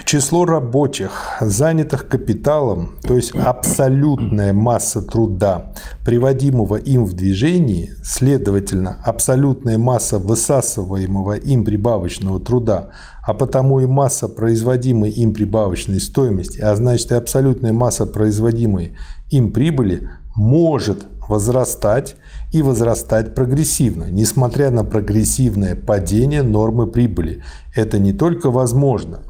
Число 0.06 0.44
рабочих, 0.46 1.38
занятых 1.40 2.08
капиталом, 2.08 2.96
то 3.04 3.16
есть 3.16 3.32
абсолютная 3.36 4.54
масса 4.54 5.04
труда, 5.04 5.74
приводимого 6.04 6.78
им 6.78 7.06
в 7.06 7.14
движении, 7.14 7.92
следовательно, 8.04 8.98
абсолютная 9.06 9.78
масса 9.78 10.18
высасываемого 10.18 11.34
им 11.34 11.64
прибавочного 11.64 12.40
труда, 12.40 12.90
а 13.24 13.36
потому 13.36 13.82
и 13.82 13.86
масса 13.86 14.28
производимой 14.28 15.12
им 15.12 15.36
прибавочной 15.36 16.00
стоимости, 16.00 16.60
а 16.60 16.76
значит 16.76 17.12
и 17.12 17.16
абсолютная 17.16 17.74
масса 17.74 18.08
производимой 18.08 18.98
им 19.30 19.54
прибыли, 19.54 20.10
может 20.36 21.06
возрастать 21.30 22.16
и 22.52 22.62
возрастать 22.62 23.34
прогрессивно, 23.34 24.06
несмотря 24.10 24.72
на 24.72 24.84
прогрессивное 24.84 25.76
падение 25.76 26.44
нормы 26.44 26.88
прибыли. 26.88 27.44
Это 27.76 27.98
не 27.98 28.14
только 28.14 28.52
возможно. 28.52 29.22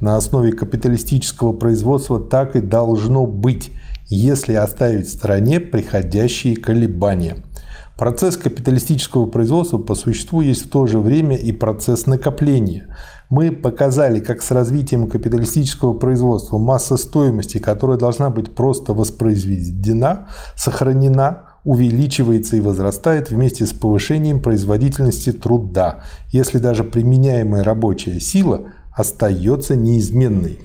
На 0.00 0.16
основе 0.16 0.52
капиталистического 0.52 1.52
производства 1.52 2.20
так 2.20 2.56
и 2.56 2.60
должно 2.60 3.26
быть, 3.26 3.72
если 4.08 4.54
оставить 4.54 5.08
в 5.08 5.12
стороне 5.12 5.60
приходящие 5.60 6.56
колебания. 6.56 7.38
Процесс 7.96 8.36
капиталистического 8.36 9.26
производства 9.26 9.78
по 9.78 9.96
существу 9.96 10.40
есть 10.40 10.66
в 10.66 10.70
то 10.70 10.86
же 10.86 11.00
время 11.00 11.36
и 11.36 11.50
процесс 11.50 12.06
накопления. 12.06 12.86
Мы 13.28 13.50
показали, 13.50 14.20
как 14.20 14.40
с 14.40 14.52
развитием 14.52 15.08
капиталистического 15.08 15.94
производства 15.94 16.58
масса 16.58 16.96
стоимости, 16.96 17.58
которая 17.58 17.98
должна 17.98 18.30
быть 18.30 18.54
просто 18.54 18.94
воспроизведена, 18.94 20.28
сохранена, 20.54 21.47
увеличивается 21.68 22.56
и 22.56 22.60
возрастает 22.60 23.28
вместе 23.28 23.66
с 23.66 23.74
повышением 23.74 24.40
производительности 24.40 25.32
труда, 25.32 26.02
если 26.28 26.56
даже 26.56 26.82
применяемая 26.82 27.62
рабочая 27.62 28.20
сила 28.20 28.72
остается 28.90 29.76
неизменной. 29.76 30.60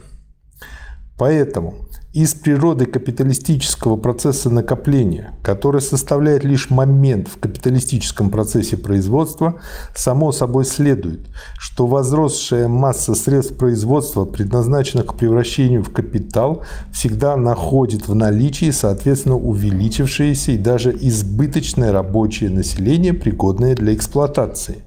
Поэтому 1.17 1.75
из 2.13 2.35
природы 2.35 2.85
капиталистического 2.85 3.97
процесса 3.97 4.51
накопления, 4.51 5.33
который 5.41 5.81
составляет 5.81 6.43
лишь 6.43 6.69
момент 6.69 7.27
в 7.27 7.39
капиталистическом 7.39 8.29
процессе 8.29 8.77
производства, 8.77 9.59
само 9.95 10.31
собой 10.31 10.65
следует, 10.65 11.21
что 11.57 11.87
возросшая 11.87 12.67
масса 12.67 13.15
средств 13.15 13.57
производства, 13.57 14.25
предназначенных 14.25 15.07
к 15.07 15.15
превращению 15.15 15.83
в 15.83 15.91
капитал, 15.91 16.63
всегда 16.91 17.35
находит 17.35 18.07
в 18.07 18.13
наличии, 18.13 18.69
соответственно, 18.69 19.35
увеличившееся 19.35 20.51
и 20.51 20.57
даже 20.59 20.91
избыточное 20.91 21.91
рабочее 21.91 22.51
население, 22.51 23.13
пригодное 23.13 23.75
для 23.75 23.95
эксплуатации. 23.95 24.83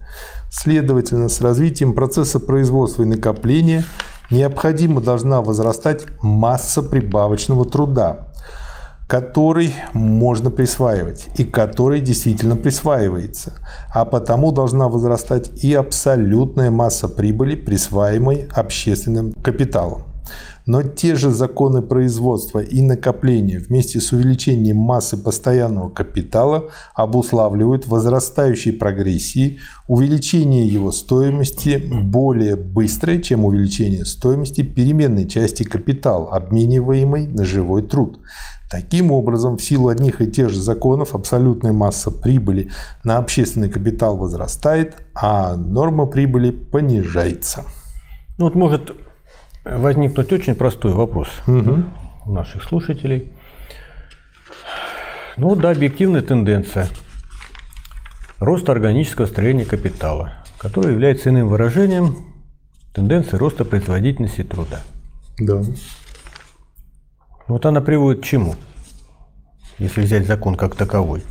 Следовательно, 0.49 1.29
с 1.29 1.41
развитием 1.41 1.93
процесса 1.93 2.39
производства 2.39 3.03
и 3.03 3.07
накопления– 3.07 3.85
необходимо 4.31 5.01
должна 5.01 5.43
возрастать 5.43 6.07
масса 6.21 6.83
прибавочного 6.83 7.65
труда, 7.65 8.29
который 9.07 9.75
можно 9.93 10.51
присваивать 10.51 11.29
и 11.37 11.45
который 11.45 12.01
действительно 12.01 12.57
присваивается, 12.57 13.55
а 13.93 14.05
потому 14.05 14.53
должна 14.53 14.89
возрастать 14.89 15.63
и 15.63 15.75
абсолютная 15.75 16.71
масса 16.71 17.09
прибыли, 17.09 17.55
присваиваемой 17.55 18.49
общественным 18.53 19.33
капиталом. 19.43 20.16
Но 20.67 20.83
те 20.83 21.15
же 21.15 21.31
законы 21.31 21.81
производства 21.81 22.59
и 22.59 22.83
накопления 22.83 23.61
вместе 23.61 24.01
с 24.01 24.11
увеличением 24.13 24.79
массы 24.79 25.17
постоянного 25.17 25.91
капитала 25.91 26.71
обуславливают 26.95 27.87
возрастающей 27.87 28.73
прогрессии 28.73 29.61
увеличение 29.87 30.67
его 30.67 30.91
стоимости 30.91 31.77
более 31.77 32.57
быстрое, 32.57 33.23
чем 33.23 33.45
увеличение 33.45 34.05
стоимости 34.05 34.63
переменной 34.63 35.29
части 35.29 35.63
капитала, 35.63 36.31
обмениваемой 36.33 37.29
на 37.29 37.45
живой 37.45 37.83
труд. 37.83 38.19
Таким 38.69 39.13
образом, 39.13 39.59
в 39.59 39.63
силу 39.63 39.89
одних 39.89 40.21
и 40.21 40.27
тех 40.27 40.51
же 40.51 40.61
законов 40.61 41.15
абсолютная 41.15 41.73
масса 41.73 42.11
прибыли 42.11 42.71
на 43.05 43.19
общественный 43.19 43.69
капитал 43.69 44.17
возрастает, 44.17 44.97
а 45.15 45.55
норма 45.55 46.07
прибыли 46.07 46.51
понижается. 46.51 47.63
Ну 48.39 48.47
вот 48.47 48.57
может 48.57 49.06
возникнуть 49.67 50.33
очень 50.33 50.55
простой 50.55 50.93
вопрос 50.93 51.29
угу. 51.47 51.85
у 52.25 52.33
наших 52.33 52.63
слушателей. 52.63 53.33
Ну 55.37 55.55
да, 55.55 55.71
объективная 55.71 56.23
тенденция 56.23 56.89
роста 58.39 58.73
органического 58.73 59.27
строения 59.27 59.65
капитала, 59.65 60.33
который 60.59 60.93
является 60.93 61.31
иным 61.31 61.49
выражением 61.49 62.17
тенденции 62.95 63.37
роста 63.37 63.65
производительности 63.65 64.43
труда. 64.45 64.81
Да. 65.39 65.63
Вот 67.49 67.67
она 67.67 67.81
приводит 67.81 68.23
к 68.23 68.25
чему? 68.25 68.57
Если 69.79 70.01
взять 70.01 70.27
закон 70.27 70.55
как 70.55 70.75
таковой. 70.75 71.23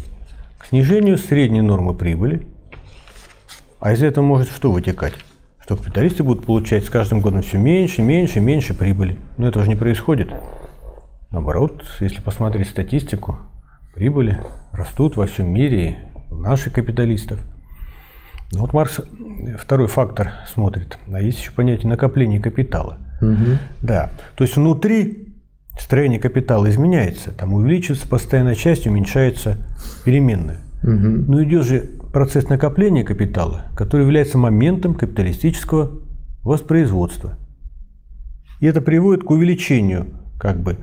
К 0.59 0.67
снижению 0.67 1.17
средней 1.17 1.61
нормы 1.61 1.95
прибыли. 1.95 2.47
А 3.79 3.93
из 3.93 4.03
этого 4.03 4.23
может 4.23 4.51
что 4.51 4.71
вытекать? 4.71 5.13
Что 5.65 5.77
капиталисты 5.77 6.21
будут 6.21 6.45
получать 6.45 6.85
с 6.85 6.91
каждым 6.91 7.21
годом 7.21 7.41
все 7.41 7.57
меньше, 7.57 8.03
меньше, 8.03 8.39
меньше 8.39 8.75
прибыли. 8.75 9.17
Но 9.37 9.47
этого 9.47 9.65
же 9.65 9.71
не 9.71 9.75
происходит. 9.75 10.29
Наоборот, 11.31 11.83
если 12.01 12.21
посмотреть 12.21 12.69
статистику, 12.69 13.39
прибыли 13.95 14.39
растут 14.71 15.17
во 15.17 15.25
всем 15.25 15.51
мире, 15.51 15.97
у 16.29 16.35
наших 16.35 16.73
капиталистов. 16.73 17.39
Ну, 18.51 18.59
вот 18.59 18.73
Маркс 18.73 19.01
второй 19.57 19.87
фактор 19.87 20.33
смотрит. 20.53 20.99
А 21.11 21.19
есть 21.19 21.39
еще 21.39 21.51
понятие 21.51 21.89
накопления 21.89 22.39
капитала. 22.39 22.99
Угу. 23.21 23.57
Да. 23.81 24.11
То 24.35 24.43
есть 24.43 24.55
внутри 24.57 25.33
строение 25.79 26.19
капитала 26.19 26.69
изменяется, 26.69 27.31
там 27.31 27.53
увеличивается 27.53 28.07
постоянная 28.07 28.55
часть, 28.55 28.85
уменьшается 28.85 29.57
переменная. 30.03 30.59
Мгм. 30.83 31.25
Но 31.25 31.43
идет 31.43 31.65
же 31.65 31.89
процесс 32.15 32.47
накопления 32.47 33.03
капитала, 33.03 33.65
который 33.75 34.03
является 34.03 34.37
моментом 34.37 34.93
капиталистического 34.93 35.99
воспроизводства. 36.43 37.37
И 38.61 38.67
это 38.67 38.79
приводит 38.79 39.25
к 39.25 39.31
увеличению 39.31 40.13
как 40.39 40.61
бы 40.61 40.77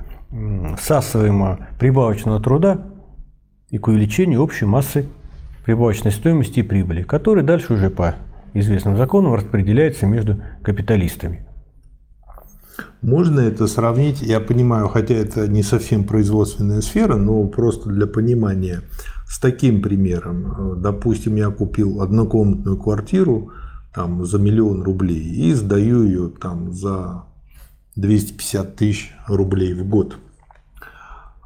всасываемого 0.78 1.68
прибавочного 1.78 2.38
труда 2.38 2.82
и 3.70 3.78
к 3.78 3.88
увеличению 3.88 4.42
общей 4.42 4.66
массы 4.66 5.06
прибавочной 5.64 6.12
стоимости 6.12 6.60
и 6.60 6.62
прибыли, 6.62 7.02
который 7.02 7.42
дальше 7.42 7.72
уже 7.72 7.88
по 7.88 8.16
известным 8.52 8.98
законам 8.98 9.32
распределяется 9.32 10.04
между 10.04 10.42
капиталистами. 10.62 11.46
Можно 13.00 13.40
это 13.40 13.68
сравнить, 13.68 14.20
я 14.20 14.38
понимаю, 14.38 14.88
хотя 14.88 15.14
это 15.14 15.48
не 15.48 15.62
совсем 15.62 16.04
производственная 16.04 16.82
сфера, 16.82 17.16
но 17.16 17.46
просто 17.46 17.88
для 17.88 18.06
понимания, 18.06 18.82
с 19.32 19.38
таким 19.38 19.80
примером. 19.80 20.46
Э, 20.46 20.74
Допустим, 20.76 21.36
я 21.36 21.50
купил 21.50 22.02
однокомнатную 22.02 22.76
квартиру 22.76 23.50
там, 23.94 24.26
за 24.26 24.38
миллион 24.38 24.82
рублей 24.82 25.22
и 25.22 25.54
сдаю 25.54 26.04
ее 26.04 26.28
там, 26.28 26.72
за 26.72 27.24
250 27.96 28.76
тысяч 28.76 29.14
рублей 29.26 29.72
в 29.72 29.88
год. 29.88 30.18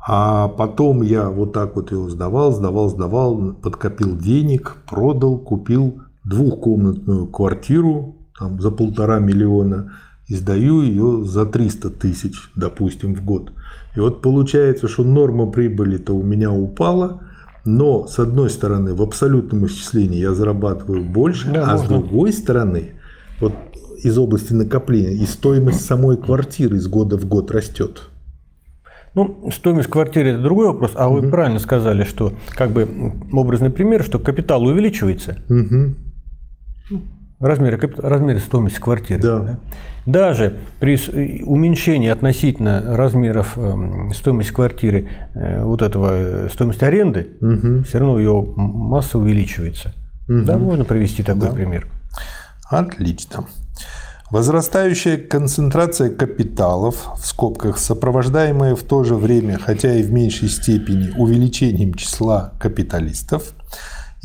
А 0.04 0.48
потом 0.48 1.02
я 1.02 1.30
вот 1.30 1.52
так 1.52 1.76
вот 1.76 1.92
его 1.92 2.10
сдавал, 2.10 2.52
сдавал, 2.52 2.88
сдавал, 2.88 3.54
подкопил 3.54 4.16
денег, 4.16 4.76
продал, 4.88 5.38
купил 5.38 6.02
двухкомнатную 6.24 7.28
квартиру 7.28 8.16
там, 8.36 8.60
за 8.60 8.72
полтора 8.72 9.20
миллиона 9.20 9.92
и 10.26 10.34
сдаю 10.34 10.82
ее 10.82 11.24
за 11.24 11.46
300 11.46 11.90
тысяч, 11.90 12.50
допустим, 12.56 13.14
в 13.14 13.24
год. 13.24 13.52
И 13.94 14.00
вот 14.00 14.22
получается, 14.22 14.88
что 14.88 15.04
норма 15.04 15.46
прибыли-то 15.46 16.12
у 16.14 16.22
меня 16.24 16.50
упала, 16.50 17.20
но 17.66 18.06
с 18.06 18.18
одной 18.18 18.48
стороны 18.48 18.94
в 18.94 19.02
абсолютном 19.02 19.66
исчислении 19.66 20.18
я 20.18 20.32
зарабатываю 20.32 21.04
больше, 21.04 21.50
Да, 21.52 21.72
а 21.72 21.76
с 21.78 21.82
можно. 21.82 21.98
другой 21.98 22.32
стороны 22.32 22.92
вот 23.40 23.52
из 24.02 24.16
области 24.18 24.52
накопления 24.52 25.12
и 25.14 25.26
стоимость 25.26 25.84
самой 25.84 26.16
квартиры 26.16 26.76
из 26.76 26.86
года 26.86 27.16
в 27.18 27.26
год 27.26 27.50
растет. 27.50 28.02
Ну, 29.14 29.50
стоимость 29.52 29.88
квартиры– 29.88 30.28
это 30.30 30.42
другой 30.42 30.66
вопрос, 30.66 30.92
а 30.94 31.08
вы 31.08 31.28
правильно 31.30 31.58
сказали, 31.58 32.04
что, 32.04 32.34
как 32.50 32.70
бы, 32.72 32.86
образный 33.32 33.70
пример, 33.70 34.04
что 34.04 34.18
капитал 34.18 34.62
увеличивается, 34.64 35.38
Мгм. 35.48 35.96
Размеры, 37.40 37.78
капит- 37.78 38.00
размеры 38.00 38.38
стоимости 38.40 38.78
квартиры. 38.80 39.20
Да. 39.22 39.58
Даже 40.06 40.58
при 40.78 40.94
э, 40.96 41.42
уменьшении 41.44 42.08
относительно 42.08 42.96
размеров 42.96 43.58
эм, 43.58 44.12
стоимости 44.14 44.52
квартиры, 44.52 45.08
э, 45.34 45.62
вот 45.64 45.82
этого 45.82 46.10
э, 46.12 46.48
стоимости 46.52 46.84
аренды, 46.84 47.30
Мгм. 47.40 47.84
все 47.84 47.98
равно 47.98 48.18
ее 48.18 48.46
масса 48.56 49.18
увеличивается. 49.18 49.92
Да, 50.28 50.58
можно 50.58 50.84
привести 50.84 51.22
такой 51.22 51.52
пример. 51.52 51.86
Отлично. 52.70 53.46
Возрастающая 54.30 55.18
концентрация 55.18 56.10
капиталов, 56.10 57.06
в 57.16 57.24
скобках 57.26 57.78
сопровождаемая 57.78 58.74
в 58.74 58.82
то 58.82 59.04
же 59.04 59.14
время, 59.14 59.56
хотя 59.58 59.94
и 59.94 60.02
в 60.02 60.10
меньшей 60.12 60.48
степени, 60.48 61.12
увеличением 61.16 61.94
числа 61.94 62.52
капиталистов, 62.58 63.54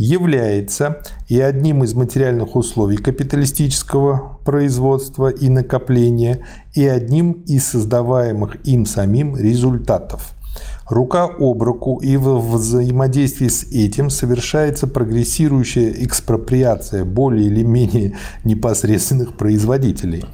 является 0.02 1.04
и 1.28 1.40
одним 1.40 1.84
из 1.84 1.94
материальных 1.94 2.56
условий 2.56 2.98
капиталистического 2.98 4.40
производства 4.44 5.30
и 5.30 5.48
накопления, 5.48 6.40
и 6.74 6.88
одним 6.88 7.34
из 7.46 7.68
создаваемых 7.68 8.58
им 8.66 8.88
самим 8.88 9.38
результатов. 9.38 10.34
Рука 10.90 11.26
об 11.26 11.62
руку 11.62 12.00
и 12.02 12.18
в 12.18 12.40
взаимодействии 12.40 13.48
с 13.48 13.64
этим 13.72 14.10
совершается 14.10 14.88
прогрессирующая 14.88 15.94
экспроприация 16.04 17.06
более 17.06 17.46
или 17.46 17.64
менее 17.64 18.18
непосредственных 18.44 19.38
производителей. 19.38 20.26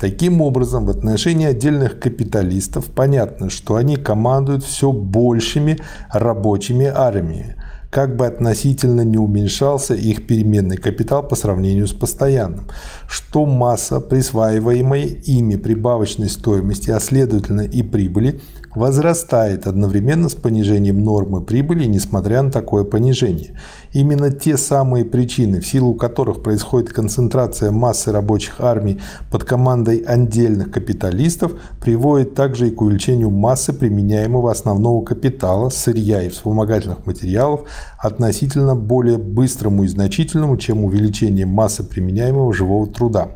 Таким 0.00 0.42
образом, 0.42 0.84
в 0.84 0.90
отношении 0.90 1.46
отдельных 1.46 2.00
капиталистов 2.00 2.86
понятно, 2.86 3.50
что 3.50 3.76
они 3.76 3.96
командуют 3.96 4.64
все 4.64 4.90
большими 4.90 5.78
рабочими 6.10 6.86
армиями, 6.86 7.54
как 7.92 8.16
бы 8.16 8.26
относительно 8.26 9.02
не 9.02 9.18
уменьшался 9.18 9.92
их 9.92 10.26
переменный 10.26 10.78
капитал 10.78 11.22
по 11.22 11.36
сравнению 11.36 11.86
с 11.86 11.92
постоянным, 11.92 12.66
что 13.06 13.44
масса 13.44 14.00
присваиваемой 14.00 15.02
ими 15.26 15.56
прибавочной 15.56 16.30
стоимости, 16.30 16.90
а 16.90 17.00
следовательно 17.00 17.60
и 17.60 17.82
прибыли, 17.82 18.40
возрастает 18.74 19.66
одновременно 19.66 20.30
с 20.30 20.34
понижением 20.34 21.04
нормы 21.04 21.42
прибыли, 21.42 21.84
несмотря 21.84 22.40
на 22.40 22.50
такое 22.50 22.84
понижение. 22.84 23.58
Именно 23.92 24.30
те 24.30 24.56
самые 24.56 25.04
причины, 25.04 25.60
в 25.60 25.66
силу 25.66 25.94
которых 25.94 26.42
происходит 26.42 26.94
концентрация 26.94 27.70
массы 27.70 28.10
рабочих 28.10 28.54
армий 28.60 29.00
под 29.30 29.44
командой 29.44 29.98
отдельных 29.98 30.70
капиталистов, 30.70 31.52
приводят 31.80 32.34
также 32.34 32.68
и 32.68 32.70
к 32.70 32.80
увеличению 32.80 33.28
массы 33.28 33.74
применяемого 33.74 34.50
основного 34.50 35.04
капитала, 35.04 35.68
сырья 35.68 36.22
и 36.22 36.30
вспомогательных 36.30 37.04
материалов 37.04 37.64
относительно 37.98 38.74
более 38.74 39.18
быстрому 39.18 39.84
и 39.84 39.88
значительному, 39.88 40.56
чем 40.56 40.84
увеличение 40.84 41.46
массы 41.46 41.82
применяемого 41.82 42.52
живого 42.52 42.86
труда. 42.86 43.28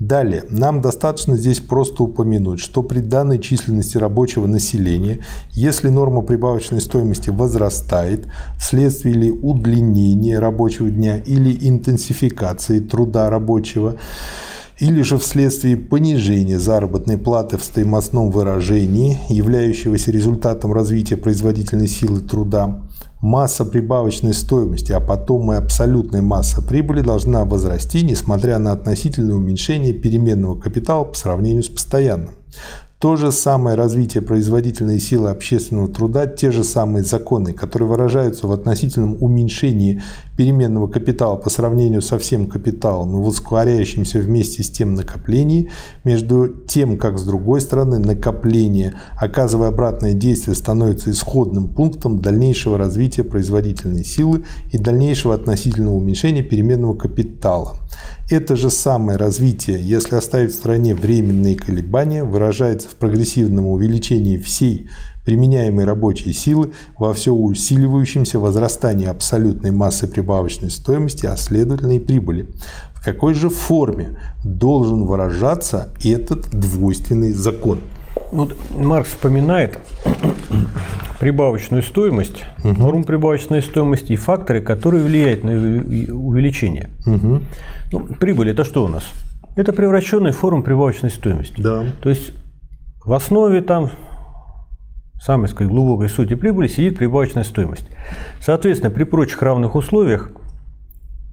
Далее, 0.00 0.44
нам 0.48 0.80
достаточно 0.80 1.36
здесь 1.36 1.60
просто 1.60 2.04
упомянуть, 2.04 2.58
что 2.58 2.82
при 2.82 3.00
данной 3.00 3.38
численности 3.38 3.98
рабочего 3.98 4.46
населения, 4.46 5.18
если 5.52 5.90
норма 5.90 6.22
прибавочной 6.22 6.80
стоимости 6.80 7.28
возрастает 7.28 8.26
вследствие 8.58 9.14
или 9.14 9.30
удлинения 9.30 10.38
рабочего 10.38 10.88
дня 10.88 11.18
или 11.18 11.68
интенсификации 11.68 12.80
труда 12.80 13.28
рабочего, 13.28 13.96
или 14.78 15.02
же 15.02 15.18
вследствие 15.18 15.76
понижения 15.76 16.58
заработной 16.58 17.18
платы 17.18 17.58
в 17.58 17.62
стоимостном 17.62 18.30
выражении, 18.30 19.18
являющегося 19.28 20.10
результатом 20.10 20.72
развития 20.72 21.18
производительной 21.18 21.88
силы 21.88 22.22
труда, 22.22 22.80
масса 23.20 23.64
прибавочной 23.64 24.34
стоимости, 24.34 24.92
а 24.92 25.00
потом 25.00 25.52
и 25.52 25.56
абсолютная 25.56 26.22
масса 26.22 26.62
прибыли 26.62 27.02
должна 27.02 27.44
возрасти, 27.44 28.02
несмотря 28.02 28.58
на 28.58 28.72
относительное 28.72 29.36
уменьшение 29.36 29.92
переменного 29.92 30.58
капитала 30.58 31.04
по 31.04 31.16
сравнению 31.16 31.62
с 31.62 31.68
постоянным. 31.68 32.30
То 32.98 33.16
же 33.16 33.32
самое 33.32 33.76
развитие 33.76 34.22
производительной 34.22 35.00
силы 35.00 35.30
общественного 35.30 35.88
труда, 35.88 36.26
те 36.26 36.50
же 36.52 36.64
самые 36.64 37.02
законы, 37.02 37.54
которые 37.54 37.88
выражаются 37.88 38.46
в 38.46 38.52
относительном 38.52 39.16
уменьшении 39.22 40.02
переменного 40.40 40.86
капитала 40.86 41.36
по 41.36 41.50
сравнению 41.50 42.00
со 42.00 42.18
всем 42.18 42.46
капиталом 42.46 43.10
в 43.10 43.26
ускоряющемся 43.26 44.20
вместе 44.20 44.62
с 44.62 44.70
тем 44.70 44.94
накоплении, 44.94 45.68
между 46.02 46.48
тем, 46.48 46.96
как 46.96 47.18
с 47.18 47.24
другой 47.24 47.60
стороны 47.60 47.98
накопление, 47.98 48.94
оказывая 49.18 49.68
обратное 49.68 50.14
действие, 50.14 50.54
становится 50.54 51.10
исходным 51.10 51.68
пунктом 51.68 52.20
дальнейшего 52.20 52.78
развития 52.78 53.22
производительной 53.22 54.02
силы 54.02 54.44
и 54.72 54.78
дальнейшего 54.78 55.34
относительного 55.34 55.96
уменьшения 55.96 56.42
переменного 56.42 56.94
капитала. 56.94 57.76
Это 58.30 58.56
же 58.56 58.70
самое 58.70 59.18
развитие, 59.18 59.78
если 59.82 60.14
оставить 60.14 60.52
в 60.52 60.54
стороне 60.54 60.94
временные 60.94 61.54
колебания, 61.54 62.24
выражается 62.24 62.88
в 62.88 62.92
прогрессивном 62.92 63.66
увеличении 63.66 64.38
всей 64.38 64.88
применяемой 65.30 65.84
рабочей 65.84 66.32
силы 66.32 66.72
во 66.98 67.14
все 67.14 67.32
усиливающемся 67.32 68.40
возрастании 68.40 69.06
абсолютной 69.06 69.70
массы 69.70 70.08
прибавочной 70.08 70.70
стоимости, 70.70 71.24
а 71.24 71.36
следовательно 71.36 71.92
и 71.92 71.98
прибыли. 72.00 72.48
В 72.94 73.04
какой 73.04 73.34
же 73.34 73.48
форме 73.48 74.18
должен 74.42 75.04
выражаться 75.04 75.90
этот 76.02 76.50
двойственный 76.50 77.30
закон? 77.30 77.78
Вот 78.32 78.56
Маркс 78.76 79.10
вспоминает 79.10 79.78
прибавочную 81.20 81.84
стоимость, 81.84 82.44
норму 82.64 83.04
прибавочной 83.04 83.62
стоимости 83.62 84.14
и 84.14 84.16
факторы, 84.16 84.60
которые 84.60 85.04
влияют 85.04 85.44
на 85.44 85.52
увеличение. 85.52 86.90
Угу. 87.06 87.40
Ну, 87.92 88.00
прибыль 88.18 88.50
это 88.50 88.64
что 88.64 88.84
у 88.84 88.88
нас? 88.88 89.04
Это 89.54 89.72
превращенная 89.72 90.32
форма 90.32 90.62
прибавочной 90.62 91.10
стоимости. 91.10 91.60
Да. 91.60 91.84
То 92.02 92.10
есть 92.10 92.32
в 93.04 93.12
основе 93.12 93.62
там 93.62 93.90
самой 95.20 95.48
сказать, 95.48 95.70
глубокой 95.70 96.08
сути 96.08 96.34
прибыли 96.34 96.66
сидит 96.66 96.98
прибавочная 96.98 97.44
стоимость. 97.44 97.86
Соответственно, 98.40 98.90
при 98.90 99.04
прочих 99.04 99.42
равных 99.42 99.74
условиях 99.74 100.30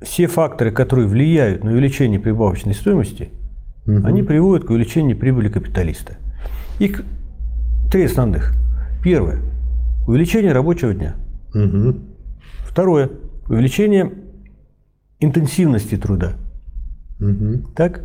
все 0.01 0.27
факторы, 0.27 0.71
которые 0.71 1.07
влияют 1.07 1.63
на 1.63 1.71
увеличение 1.71 2.19
прибавочной 2.19 2.73
стоимости, 2.73 3.31
Мгм. 3.85 4.05
они 4.05 4.21
приводят 4.23 4.65
к 4.67 4.69
увеличению 4.69 5.17
прибыли 5.17 5.47
капиталиста. 5.47 6.17
И 6.79 6.93
три 7.89 8.03
основных. 8.03 8.53
Первое– 9.01 9.39
увеличение 10.07 10.51
рабочего 10.51 10.93
дня. 10.93 11.15
Угу. 11.55 11.95
Второе– 12.65 13.09
увеличение 13.49 14.11
интенсивности 15.19 15.95
труда. 15.95 16.33
Угу. 17.21 17.69
Так? 17.75 18.01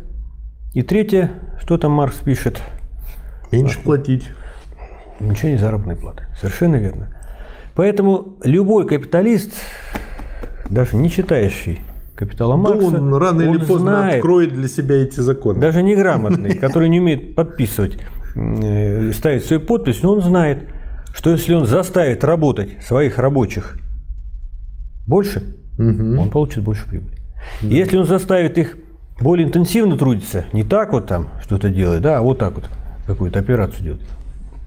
И 0.73 0.81
третье, 0.81 1.31
что 1.61 1.77
там 1.77 1.91
Маркс 1.91 2.17
пишет? 2.17 2.61
Меньше 3.51 3.79
платить. 3.81 4.29
Ничего 5.29 5.49
не 5.49 5.57
заработной 5.57 5.95
платы. 5.95 6.23
Совершенно 6.39 6.75
верно. 6.75 7.09
Поэтому 7.75 8.37
любой 8.43 8.87
капиталист, 8.87 9.53
даже 10.69 10.95
не 10.95 11.09
читающий 11.09 11.81
капитала 12.15 12.55
Маркса, 12.55 12.91
Да 12.91 12.97
он 12.97 13.15
рано 13.15 13.41
или 13.41 13.57
поздно 13.57 13.91
знает, 13.91 14.15
откроет 14.17 14.53
для 14.53 14.67
себя 14.67 14.95
эти 14.95 15.19
законы. 15.19 15.59
даже 15.59 15.81
неграмотный, 15.81 16.55
который 16.55 16.89
не 16.89 16.99
умеет 16.99 17.35
подписывать, 17.35 17.97
э, 18.35 19.11
ставить 19.13 19.45
свою 19.45 19.61
подпись, 19.61 20.03
но 20.03 20.13
он 20.13 20.21
знает, 20.21 20.69
что 21.15 21.31
если 21.31 21.53
он 21.53 21.65
заставит 21.65 22.23
работать 22.23 22.83
своих 22.83 23.17
рабочих 23.17 23.77
больше, 25.07 25.55
он 25.77 26.29
получит 26.29 26.63
больше 26.63 26.87
прибыли. 26.87 27.17
И 27.61 27.67
Если 27.75 27.97
он 27.97 28.05
заставит 28.05 28.57
их 28.57 28.77
более 29.19 29.47
интенсивно 29.47 29.97
трудиться, 29.97 30.45
не 30.53 30.63
так 30.63 30.93
вот 30.93 31.07
там 31.07 31.29
что-то 31.43 31.69
делать, 31.69 32.01
да, 32.01 32.19
а 32.19 32.21
вот 32.21 32.37
так 32.37 32.55
вот 32.55 32.69
какую-то 33.05 33.39
операцию 33.39 33.83
делать, 33.83 34.01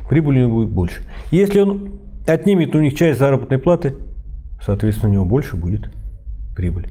прибыли 0.09 0.41
у 0.41 0.49
него 0.49 0.55
будет 0.61 0.71
больше. 0.71 1.03
Если 1.31 1.61
он 1.61 1.93
отнимет 2.27 2.75
у 2.75 2.81
них 2.81 2.97
часть 2.97 3.19
заработной 3.19 3.59
платы, 3.59 3.95
соответственно, 4.65 5.11
у 5.11 5.15
него 5.15 5.25
больше 5.25 5.57
будет 5.57 5.91
прибыли. 6.55 6.91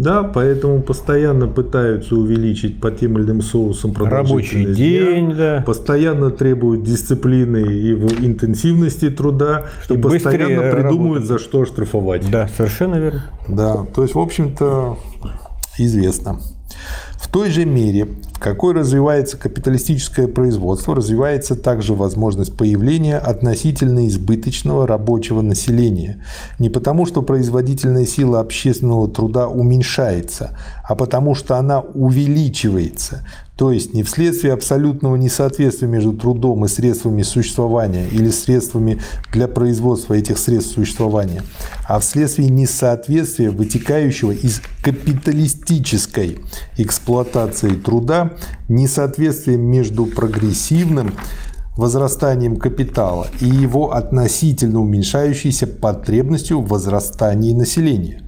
Да, 0.00 0.22
поэтому 0.22 0.80
постоянно 0.80 1.46
пытаются 1.46 2.16
увеличить 2.16 2.80
по 2.80 2.90
тем 2.90 3.18
или 3.18 3.26
иным 3.26 3.42
соусам 3.42 3.92
Рабочий 3.94 4.74
день, 4.74 5.26
дня, 5.26 5.36
да. 5.36 5.62
постоянно 5.66 6.30
требуют 6.30 6.84
дисциплины 6.84 7.58
и 7.70 7.92
в 7.92 8.24
интенсивности 8.24 9.10
труда, 9.10 9.66
Чтобы 9.84 10.08
и 10.08 10.12
постоянно 10.14 10.70
придумывают, 10.70 11.26
за 11.26 11.38
что 11.38 11.66
штрафовать. 11.66 12.30
Да, 12.30 12.48
совершенно 12.48 12.94
верно. 12.94 13.24
Да, 13.46 13.84
то 13.94 14.00
есть, 14.00 14.14
в 14.14 14.18
общем-то, 14.18 14.96
известно. 15.76 16.40
В 17.20 17.28
той 17.28 17.50
же 17.50 17.66
мере, 17.66 18.08
какой 18.40 18.72
развивается 18.72 19.36
капиталистическое 19.36 20.26
производство, 20.26 20.96
развивается 20.96 21.54
также 21.54 21.94
возможность 21.94 22.56
появления 22.56 23.18
относительно 23.18 24.08
избыточного 24.08 24.86
рабочего 24.86 25.42
населения. 25.42 26.24
Не 26.58 26.70
потому, 26.70 27.04
что 27.04 27.20
производительная 27.20 28.06
сила 28.06 28.40
общественного 28.40 29.08
труда 29.08 29.46
уменьшается, 29.46 30.56
а 30.82 30.94
потому, 30.94 31.34
что 31.34 31.56
она 31.56 31.80
увеличивается. 31.80 33.22
То 33.60 33.72
есть 33.72 33.92
не 33.92 34.04
вследствие 34.04 34.54
абсолютного 34.54 35.16
несоответствия 35.16 35.86
между 35.86 36.14
трудом 36.14 36.64
и 36.64 36.68
средствами 36.68 37.20
существования 37.20 38.08
или 38.08 38.30
средствами 38.30 39.02
для 39.34 39.48
производства 39.48 40.14
этих 40.14 40.38
средств 40.38 40.72
существования, 40.72 41.42
а 41.86 42.00
вследствие 42.00 42.48
несоответствия, 42.48 43.50
вытекающего 43.50 44.32
из 44.32 44.62
капиталистической 44.82 46.38
эксплуатации 46.78 47.74
труда, 47.74 48.29
несоответствие 48.68 49.56
между 49.56 50.06
прогрессивным 50.06 51.14
возрастанием 51.76 52.56
капитала 52.56 53.26
и 53.40 53.46
его 53.46 53.92
относительно 53.92 54.80
уменьшающейся 54.80 55.66
потребностью 55.66 56.60
в 56.60 56.68
возрастании 56.68 57.52
населения. 57.52 58.22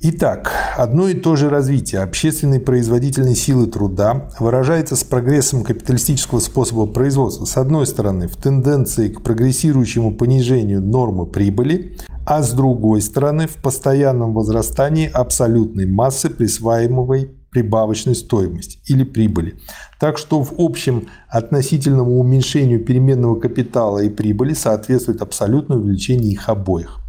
Итак, 0.00 0.52
одно 0.76 1.08
и 1.08 1.14
то 1.14 1.34
же 1.34 1.48
развитие 1.48 2.02
общественной 2.02 2.60
производительной 2.60 3.34
силы 3.34 3.66
труда 3.66 4.30
выражается 4.38 4.94
с 4.94 5.02
прогрессом 5.02 5.64
капиталистического 5.64 6.38
способа 6.38 6.86
производства, 6.86 7.46
с 7.46 7.56
одной 7.56 7.84
стороны, 7.84 8.28
в 8.28 8.36
тенденции 8.36 9.08
к 9.08 9.22
прогрессирующему 9.22 10.14
понижению 10.14 10.82
нормы 10.82 11.26
прибыли, 11.26 11.96
а 12.24 12.44
с 12.44 12.52
другой 12.52 13.02
стороны, 13.02 13.48
в 13.48 13.56
постоянном 13.56 14.34
возрастании 14.34 15.10
абсолютной 15.12 15.86
массы 15.86 16.30
присваиваемой 16.30 17.32
прибавочной 17.50 18.14
стоимости 18.14 18.78
или 18.86 19.04
прибыли. 19.04 19.56
Так 19.98 20.18
что 20.18 20.42
в 20.42 20.54
общем 20.58 21.08
относительному 21.28 22.18
уменьшению 22.18 22.84
переменного 22.84 23.38
капитала 23.40 24.00
и 24.00 24.08
прибыли 24.08 24.54
соответствует 24.54 25.22
абсолютное 25.22 25.78
увеличение 25.78 26.32
их 26.32 26.48
обоих. 26.48 27.00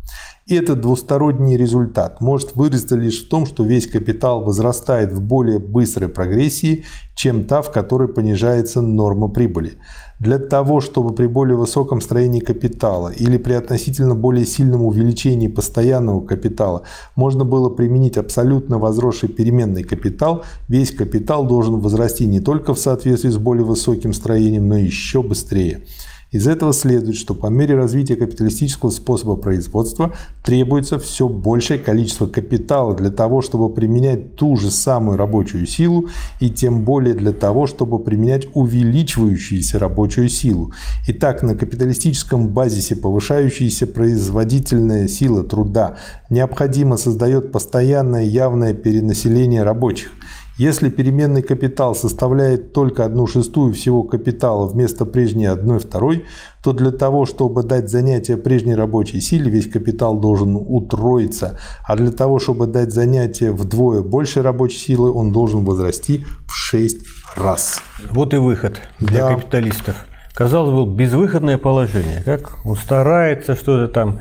И 0.49 0.55
этот 0.55 0.81
двусторонний 0.81 1.57
результат 1.57 2.21
может 2.21 2.55
выразиться 2.55 2.95
лишь 2.95 3.23
в 3.23 3.29
том, 3.29 3.45
что 3.45 3.63
весь 3.63 3.85
капитал 3.85 4.43
возрастает 4.43 5.13
в 5.13 5.21
более 5.21 5.59
быстрой 5.59 6.09
прогрессии, 6.09 6.85
чем 7.13 7.43
та, 7.43 7.61
в 7.61 7.71
которой 7.71 8.07
понижается 8.07 8.81
норма 8.81 9.27
прибыли. 9.27 9.73
Для 10.19 10.39
того, 10.39 10.81
чтобы 10.81 11.13
при 11.13 11.27
более 11.27 11.55
высоком 11.55 12.01
строении 12.01 12.39
капитала 12.39 13.09
или 13.09 13.37
при 13.37 13.53
относительно 13.53 14.15
более 14.15 14.47
сильном 14.47 14.83
увеличении 14.83 15.47
постоянного 15.47 16.25
капитала 16.25 16.81
можно 17.15 17.45
было 17.45 17.69
применить 17.69 18.17
абсолютно 18.17 18.79
возросший 18.79 19.29
переменный 19.29 19.83
капитал, 19.83 20.45
весь 20.67 20.89
капитал 20.89 21.45
должен 21.45 21.75
возрасти 21.75 22.25
не 22.25 22.39
только 22.39 22.73
в 22.73 22.79
соответствии 22.79 23.29
с 23.29 23.37
более 23.37 23.65
высоким 23.65 24.13
строением, 24.13 24.67
но 24.67 24.77
еще 24.77 25.21
быстрее. 25.21 25.83
Из 26.31 26.47
этого 26.47 26.73
следует, 26.73 27.17
что 27.17 27.33
по 27.33 27.47
мере 27.47 27.75
развития 27.75 28.15
капиталистического 28.15 28.91
способа 28.91 29.35
производства 29.35 30.13
требуется 30.43 30.99
все 30.99 31.27
большее 31.27 31.79
количество 31.79 32.27
капитала 32.27 32.95
для 32.95 33.09
того, 33.09 33.41
чтобы 33.41 33.73
применять 33.73 34.35
ту 34.35 34.55
же 34.55 34.69
самую 34.69 35.17
рабочую 35.17 35.65
силу, 35.65 36.09
и 36.39 36.51
тем 36.51 36.85
более 36.85 37.15
для 37.15 37.31
того, 37.31 37.65
чтобы 37.65 37.97
применять 37.97 38.47
увеличивающуюся 38.53 39.79
рабочую 39.79 40.29
силу. 40.29 40.71
Итак, 41.07 41.41
на 41.41 41.55
капиталистическом 41.55 42.49
базисе 42.49 42.95
повышающаяся 42.95 43.87
производительная 43.87 45.07
сила 45.07 45.43
труда 45.43 45.97
необходимо 46.29 46.97
создает 46.97 47.51
постоянное 47.51 48.23
явное 48.23 48.75
перенаселение 48.75 49.63
рабочих. 49.63 50.11
Если 50.59 50.89
переменный 50.89 51.41
капитал 51.41 51.95
составляет 51.95 52.73
только 52.73 53.05
одну 53.05 53.27
шестую 53.27 53.73
всего 53.73 54.03
капитала 54.03 54.67
вместо 54.67 55.05
прежней 55.05 55.45
одной 55.45 55.79
второй, 55.79 56.25
то 56.61 56.73
для 56.73 56.91
того, 56.91 57.25
чтобы 57.25 57.63
дать 57.63 57.89
занятие 57.89 58.35
прежней 58.35 58.75
рабочей 58.75 59.21
силе, 59.21 59.49
весь 59.49 59.69
капитал 59.69 60.19
должен 60.19 60.57
утроиться, 60.57 61.57
а 61.87 61.95
для 61.95 62.11
того, 62.11 62.39
чтобы 62.39 62.67
дать 62.67 62.91
занятие 62.91 63.53
вдвое 63.53 64.01
больше 64.01 64.41
рабочей 64.41 64.79
силы, 64.79 65.13
он 65.13 65.31
должен 65.31 65.63
возрасти 65.63 66.25
в 66.45 66.53
6 66.53 67.05
раз. 67.37 67.81
Вот 68.11 68.33
и 68.33 68.37
выход 68.37 68.81
для 68.99 69.29
Да. 69.29 69.35
капиталистов. 69.35 70.07
Казалось 70.33 70.73
бы, 70.75 70.93
безвыходное 70.93 71.57
положение. 71.57 72.21
Как 72.25 72.57
он 72.65 72.75
старается, 72.75 73.55
что-то 73.55 73.87
там 73.87 74.19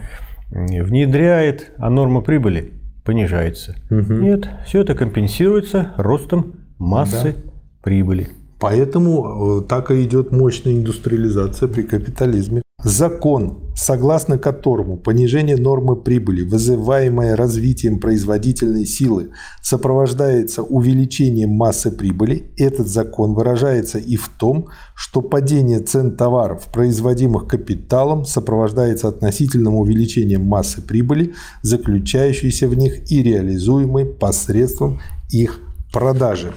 внедряет, 0.52 1.72
а 1.78 1.90
норма 1.90 2.20
прибыли 2.20 2.77
понижается. 3.08 3.74
Нет, 3.88 4.50
все 4.66 4.82
это 4.82 4.94
компенсируется 4.94 5.94
ростом 5.96 6.56
массы 6.76 7.36
прибыли. 7.82 8.28
Поэтому 8.60 9.62
э, 9.62 9.66
так 9.66 9.90
и 9.90 10.04
идет 10.04 10.30
мощная 10.30 10.74
индустриализация 10.74 11.68
при 11.68 11.84
капитализме. 11.84 12.60
Закон, 12.84 13.72
согласно 13.74 14.38
которому 14.38 14.96
понижение 14.96 15.56
нормы 15.56 15.96
прибыли, 15.96 16.44
вызываемое 16.44 17.34
развитием 17.34 17.98
производительной 17.98 18.86
силы, 18.86 19.30
сопровождается 19.60 20.62
увеличением 20.62 21.50
массы 21.50 21.90
прибыли, 21.90 22.52
этот 22.56 22.86
закон 22.86 23.34
выражается 23.34 23.98
и 23.98 24.14
в 24.14 24.28
том, 24.28 24.68
что 24.94 25.22
падение 25.22 25.80
цен 25.80 26.16
товаров, 26.16 26.68
производимых 26.72 27.48
капиталом, 27.48 28.24
сопровождается 28.24 29.08
относительным 29.08 29.74
увеличением 29.74 30.46
массы 30.46 30.80
прибыли, 30.80 31.34
заключающейся 31.62 32.68
в 32.68 32.76
них 32.76 33.10
и 33.10 33.24
реализуемой 33.24 34.06
посредством 34.06 35.00
их 35.30 35.58
продажи. 35.92 36.54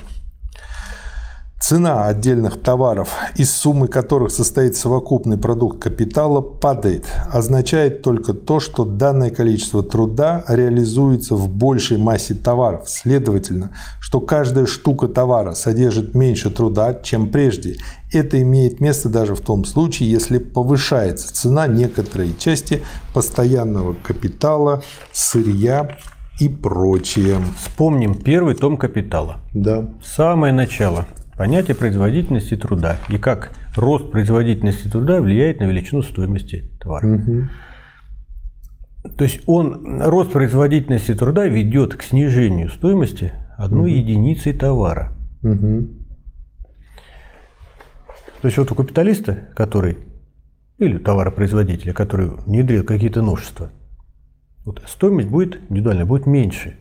Цена 1.71 2.07
отдельных 2.07 2.61
товаров, 2.61 3.13
из 3.35 3.49
суммы 3.49 3.87
которых 3.87 4.31
состоит 4.31 4.75
совокупный 4.75 5.37
продукт 5.37 5.81
капитала, 5.81 6.41
падает. 6.41 7.05
Означает 7.31 8.01
только 8.01 8.33
то, 8.33 8.59
что 8.59 8.83
данное 8.83 9.29
количество 9.29 9.81
труда 9.81 10.43
реализуется 10.49 11.35
в 11.35 11.47
большей 11.47 11.97
массе 11.97 12.33
товаров. 12.33 12.89
Следовательно, 12.89 13.71
что 14.01 14.19
каждая 14.19 14.65
штука 14.65 15.07
товара 15.07 15.53
содержит 15.53 16.13
меньше 16.13 16.49
труда, 16.49 16.93
чем 16.93 17.31
прежде. 17.31 17.77
Это 18.11 18.41
имеет 18.41 18.81
место 18.81 19.07
даже 19.07 19.33
в 19.33 19.39
том 19.39 19.63
случае, 19.63 20.11
если 20.11 20.39
повышается 20.39 21.33
цена 21.33 21.67
некоторой 21.67 22.35
части 22.37 22.83
постоянного 23.13 23.93
капитала, 23.93 24.83
сырья 25.13 25.97
и 26.37 26.49
прочее. 26.49 27.41
Вспомним 27.63 28.15
первый 28.15 28.55
том 28.55 28.75
«Капитала». 28.75 29.37
Да. 29.53 29.89
Самое 30.03 30.51
начало. 30.51 31.07
Понятие 31.41 31.75
производительности 31.75 32.55
труда 32.55 32.97
и 33.09 33.17
как 33.17 33.51
рост 33.75 34.11
производительности 34.11 34.87
труда 34.87 35.19
влияет 35.19 35.59
на 35.59 35.63
величину 35.63 36.03
стоимости 36.03 36.69
товара. 36.79 37.19
То 39.17 39.23
есть 39.23 39.41
он, 39.47 40.03
рост 40.03 40.31
производительности 40.33 41.15
труда 41.15 41.47
ведет 41.47 41.95
к 41.95 42.03
снижению 42.03 42.69
стоимости 42.69 43.33
одной 43.57 43.93
единицы 43.93 44.53
товара. 44.53 45.17
То 45.41 45.87
есть 48.43 48.59
вот 48.59 48.71
у 48.71 48.75
капиталиста, 48.75 49.49
который, 49.55 49.97
или 50.77 50.99
товаропроизводителя, 50.99 51.93
который 51.93 52.29
внедрил 52.29 52.83
какие-то 52.83 53.23
новшества, 53.23 53.71
вот 54.63 54.83
стоимость 54.85 55.29
будет 55.29 55.59
индивидуальная, 55.71 56.05
будет 56.05 56.27
меньше. 56.27 56.77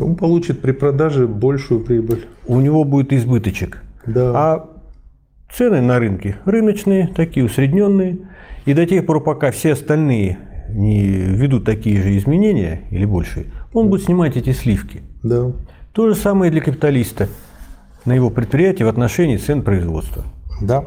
Он 0.00 0.16
получит 0.16 0.60
при 0.60 0.72
продаже 0.72 1.28
большую 1.28 1.84
прибыль. 1.84 2.26
У 2.48 2.58
него 2.58 2.82
будет 2.82 3.12
избыточек. 3.12 3.84
Да. 4.12 4.32
А 4.34 4.70
Цены 5.52 5.80
на 5.80 5.98
рынке 5.98 6.36
рыночные, 6.44 7.08
такие 7.08 7.44
усредненные. 7.44 8.18
И 8.66 8.74
до 8.74 8.86
тех 8.86 9.04
пор, 9.04 9.22
пока 9.22 9.50
все 9.50 9.72
остальные 9.72 10.38
не 10.68 11.06
ведут 11.06 11.64
такие 11.64 12.00
же 12.00 12.16
изменения 12.16 12.82
или 12.90 13.04
больше, 13.04 13.46
он 13.72 13.88
будет 13.88 14.04
снимать 14.04 14.36
эти 14.36 14.52
сливки. 14.52 15.02
Да. 15.22 15.52
То 15.92 16.08
же 16.08 16.14
самое 16.14 16.52
для 16.52 16.60
капиталиста 16.60 17.28
на 18.04 18.12
его 18.12 18.30
предприятии 18.30 18.84
в 18.84 18.88
отношении 18.88 19.38
цен 19.38 19.62
производства. 19.62 20.24
Да. 20.60 20.84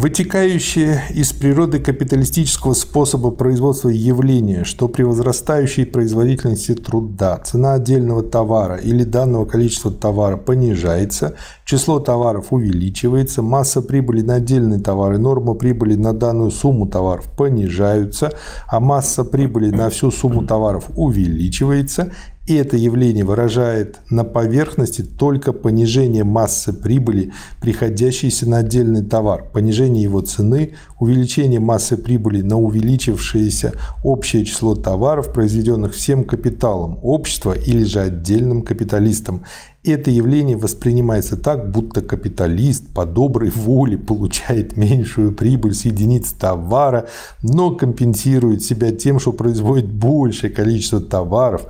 Вытекающее 0.00 1.02
из 1.10 1.34
природы 1.34 1.78
капиталистического 1.78 2.72
способа 2.72 3.30
производства 3.30 3.90
явление, 3.90 4.64
что 4.64 4.88
при 4.88 5.02
возрастающей 5.02 5.84
производительности 5.84 6.74
труда 6.74 7.36
цена 7.44 7.74
отдельного 7.74 8.22
товара 8.22 8.76
или 8.76 9.04
данного 9.04 9.44
количества 9.44 9.90
товара 9.90 10.38
понижается, 10.38 11.34
число 11.66 12.00
товаров 12.00 12.46
увеличивается, 12.48 13.42
масса 13.42 13.82
прибыли 13.82 14.22
на 14.22 14.36
отдельные 14.36 14.80
товары, 14.80 15.18
норма 15.18 15.52
прибыли 15.52 15.96
на 15.96 16.14
данную 16.14 16.50
сумму 16.50 16.86
товаров 16.86 17.26
понижаются, 17.36 18.32
а 18.68 18.80
масса 18.80 19.22
прибыли 19.22 19.68
на 19.68 19.90
всю 19.90 20.10
сумму 20.10 20.46
товаров 20.46 20.86
увеличивается, 20.96 22.10
и 22.50 22.54
это 22.56 22.76
явление 22.76 23.24
выражает 23.24 24.00
на 24.10 24.24
поверхности 24.24 25.02
только 25.02 25.52
понижение 25.52 26.24
массы 26.24 26.72
прибыли, 26.72 27.32
приходящейся 27.60 28.48
на 28.48 28.58
отдельный 28.58 29.04
товар, 29.04 29.44
понижение 29.52 30.02
его 30.02 30.20
цены, 30.20 30.74
увеличение 30.98 31.60
массы 31.60 31.96
прибыли 31.96 32.42
на 32.42 32.58
увеличившееся 32.58 33.74
общее 34.02 34.44
число 34.44 34.74
товаров, 34.74 35.32
произведенных 35.32 35.94
всем 35.94 36.24
капиталом 36.24 36.98
общества 37.02 37.52
или 37.52 37.84
же 37.84 38.00
отдельным 38.00 38.62
капиталистом. 38.62 39.44
Это 39.82 40.10
явление 40.10 40.58
воспринимается 40.58 41.38
так, 41.38 41.70
будто 41.70 42.02
капиталист 42.02 42.86
по 42.92 43.06
доброй 43.06 43.48
воле 43.48 43.96
получает 43.96 44.76
меньшую 44.76 45.32
прибыль 45.32 45.72
с 45.72 45.86
единиц 45.86 46.32
товара, 46.32 47.08
но 47.42 47.70
компенсирует 47.70 48.62
себя 48.62 48.92
тем, 48.92 49.18
что 49.18 49.32
производит 49.32 49.90
большее 49.90 50.50
количество 50.50 51.00
товаров. 51.00 51.62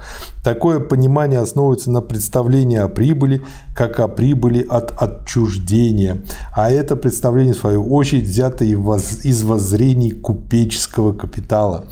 Такое 0.42 0.80
понимание 0.80 1.38
основывается 1.38 1.92
на 1.92 2.00
представлении 2.00 2.78
о 2.78 2.88
прибыли, 2.88 3.42
как 3.76 4.00
о 4.00 4.08
прибыли 4.08 4.66
от 4.68 4.92
отчуждения. 5.00 6.20
А 6.52 6.68
это 6.68 6.96
представление, 6.96 7.54
в 7.54 7.58
свою 7.58 7.84
очередь, 7.94 8.24
взято 8.24 8.64
из 8.64 9.42
воззрений 9.44 10.10
купеческого 10.10 11.12
капитала. 11.12 11.84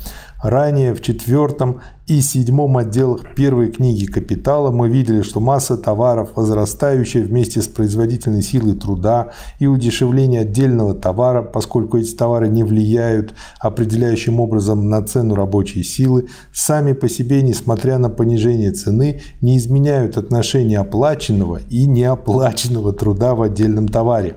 Ранее 0.43 0.93
в 0.93 1.01
четвертом 1.01 1.81
и 2.09 2.21
седьмом 2.21 2.75
отделах 2.77 3.35
первой 3.35 3.71
книги 3.71 4.05
«Капитала» 4.07 4.71
мы 4.71 4.89
видели, 4.89 5.21
что 5.21 5.39
масса 5.39 5.77
товаров, 5.77 6.31
возрастающая 6.35 7.23
вместе 7.23 7.61
с 7.61 7.67
производительной 7.67 8.41
силой 8.41 8.75
труда 8.75 9.29
и 9.59 9.67
удешевление 9.67 10.41
отдельного 10.41 10.95
товара, 10.95 11.43
поскольку 11.43 11.99
эти 11.99 12.15
товары 12.15 12.47
не 12.47 12.63
влияют 12.63 13.35
определяющим 13.59 14.39
образом 14.39 14.89
на 14.89 15.03
цену 15.03 15.35
рабочей 15.35 15.83
силы, 15.83 16.29
сами 16.51 16.93
по 16.93 17.07
себе, 17.07 17.43
несмотря 17.43 17.99
на 17.99 18.09
понижение 18.09 18.71
цены, 18.71 19.21
не 19.39 19.57
изменяют 19.57 20.17
отношения 20.17 20.79
оплаченного 20.79 21.61
и 21.69 21.85
неоплаченного 21.85 22.91
труда 22.91 23.35
в 23.35 23.43
отдельном 23.43 23.87
товаре. 23.87 24.35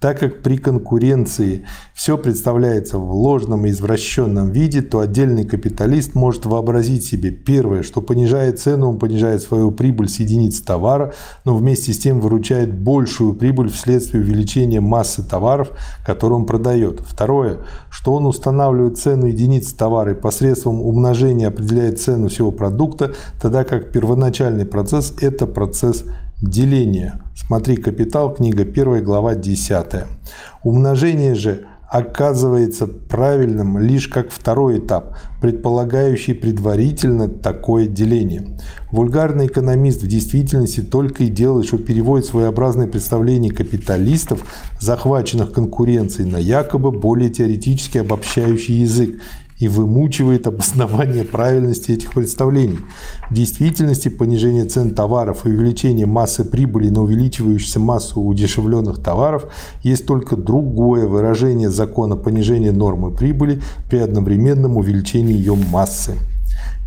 Так 0.00 0.20
как 0.20 0.42
при 0.42 0.58
конкуренции 0.58 1.64
все 1.92 2.16
представляется 2.16 2.98
в 2.98 3.12
ложном 3.12 3.66
и 3.66 3.70
извращенном 3.70 4.52
виде, 4.52 4.80
то 4.80 5.00
отдельный 5.00 5.44
капиталист 5.44 6.14
может 6.14 6.46
вообразить 6.46 7.04
себе 7.04 7.32
первое, 7.32 7.82
что 7.82 8.00
понижая 8.00 8.52
цену, 8.52 8.90
он 8.90 8.98
понижает 9.00 9.42
свою 9.42 9.72
прибыль 9.72 10.08
с 10.08 10.20
единиц 10.20 10.60
товара, 10.60 11.14
но 11.44 11.56
вместе 11.56 11.92
с 11.92 11.98
тем 11.98 12.20
выручает 12.20 12.72
большую 12.72 13.34
прибыль 13.34 13.70
вследствие 13.70 14.22
увеличения 14.22 14.80
массы 14.80 15.24
товаров, 15.24 15.72
которые 16.06 16.38
он 16.38 16.46
продает. 16.46 17.00
Второе, 17.00 17.58
что 17.90 18.12
он 18.12 18.26
устанавливает 18.26 18.98
цену 18.98 19.26
единиц 19.26 19.72
товара 19.72 20.12
и 20.12 20.14
посредством 20.14 20.80
умножения 20.80 21.48
определяет 21.48 22.00
цену 22.00 22.28
всего 22.28 22.52
продукта, 22.52 23.14
тогда 23.42 23.64
как 23.64 23.90
первоначальный 23.90 24.64
процесс– 24.64 25.12
это 25.20 25.48
процесс 25.48 26.04
деления. 26.40 27.20
Смотри 27.34 27.76
«Капитал», 27.76 28.34
книга 28.34 28.62
1, 28.62 29.04
глава 29.04 29.34
10. 29.34 29.86
Умножение 30.62 31.34
же 31.34 31.66
оказывается 31.88 32.86
правильным 32.86 33.78
лишь 33.78 34.08
как 34.08 34.30
второй 34.30 34.78
этап, 34.78 35.16
предполагающий 35.40 36.34
предварительно 36.34 37.28
такое 37.28 37.86
деление. 37.86 38.58
Вульгарный 38.92 39.46
экономист 39.46 40.02
в 40.02 40.06
действительности 40.06 40.80
только 40.80 41.24
и 41.24 41.28
делает, 41.28 41.66
что 41.66 41.78
переводит 41.78 42.26
своеобразное 42.26 42.88
представление 42.88 43.52
капиталистов, 43.52 44.44
захваченных 44.78 45.52
конкуренцией, 45.52 46.30
на 46.30 46.36
якобы 46.36 46.92
более 46.92 47.30
теоретически 47.30 47.98
обобщающий 47.98 48.80
язык 48.80 49.20
и 49.58 49.68
вымучивает 49.68 50.46
обоснование 50.46 51.24
правильности 51.24 51.92
этих 51.92 52.12
представлений. 52.12 52.78
В 53.30 53.34
действительности 53.34 54.08
понижение 54.08 54.64
цен 54.64 54.94
товаров 54.94 55.44
и 55.44 55.50
увеличение 55.50 56.06
массы 56.06 56.44
прибыли 56.44 56.88
на 56.88 57.02
увеличивающуюся 57.02 57.80
массу 57.80 58.20
удешевленных 58.20 59.02
товаров 59.02 59.46
есть 59.82 60.06
только 60.06 60.36
другое 60.36 61.06
выражение 61.06 61.70
закона 61.70 62.16
понижения 62.16 62.72
нормы 62.72 63.10
прибыли 63.10 63.60
при 63.90 63.98
одновременном 63.98 64.76
увеличении 64.76 65.34
ее 65.34 65.54
массы. 65.54 66.14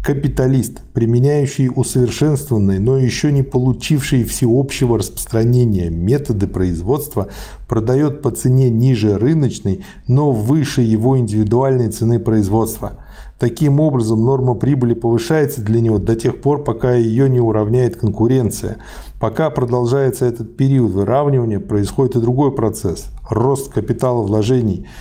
Капиталист, 0.03 0.81
применяющий 0.93 1.69
усовершенствованные, 1.69 2.79
но 2.79 2.97
еще 2.97 3.31
не 3.31 3.43
получившие 3.43 4.25
всеобщего 4.25 4.97
распространения 4.97 5.91
методы 5.91 6.47
производства, 6.47 7.27
продает 7.67 8.23
по 8.23 8.31
цене 8.31 8.71
ниже 8.71 9.19
рыночной, 9.19 9.85
но 10.07 10.31
выше 10.31 10.81
его 10.81 11.19
индивидуальной 11.19 11.89
цены 11.89 12.19
производства. 12.19 12.93
Таким 13.37 13.79
образом, 13.79 14.25
норма 14.25 14.55
прибыли 14.55 14.95
повышается 14.95 15.61
для 15.61 15.81
него 15.81 15.99
до 15.99 16.15
тех 16.15 16.41
пор, 16.41 16.63
пока 16.63 16.95
ее 16.95 17.29
не 17.29 17.39
уравняет 17.39 17.95
конкуренция. 17.95 18.77
Пока 19.19 19.51
продолжается 19.51 20.25
этот 20.25 20.57
период 20.57 20.93
выравнивания, 20.93 21.59
происходит 21.59 22.15
и 22.15 22.21
другой 22.21 22.51
процесс– 22.51 23.05
рост 23.29 23.71
капитала 23.71 24.23
вложений– 24.23 24.87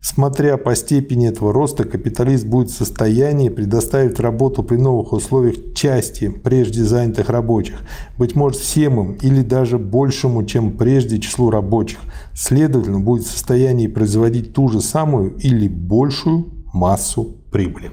Смотря 0.00 0.56
по 0.56 0.74
степени 0.76 1.28
этого 1.28 1.52
роста, 1.52 1.84
капиталист 1.84 2.46
будет 2.46 2.70
в 2.70 2.76
состоянии 2.76 3.48
предоставить 3.48 4.20
работу 4.20 4.62
при 4.62 4.76
новых 4.76 5.12
условиях 5.12 5.74
части 5.74 6.28
прежде 6.28 6.84
занятых 6.84 7.28
рабочих, 7.28 7.76
быть 8.16 8.36
может 8.36 8.60
всем 8.60 9.00
им 9.00 9.12
или 9.14 9.42
даже 9.42 9.78
большему, 9.78 10.44
чем 10.44 10.76
прежде 10.76 11.18
числу 11.18 11.50
рабочих. 11.50 11.98
Следовательно, 12.34 13.00
будет 13.00 13.24
в 13.24 13.30
состоянии 13.30 13.88
производить 13.88 14.52
ту 14.52 14.68
же 14.68 14.80
самую 14.80 15.36
или 15.36 15.66
большую 15.66 16.46
массу 16.72 17.36
прибыли. 17.50 17.90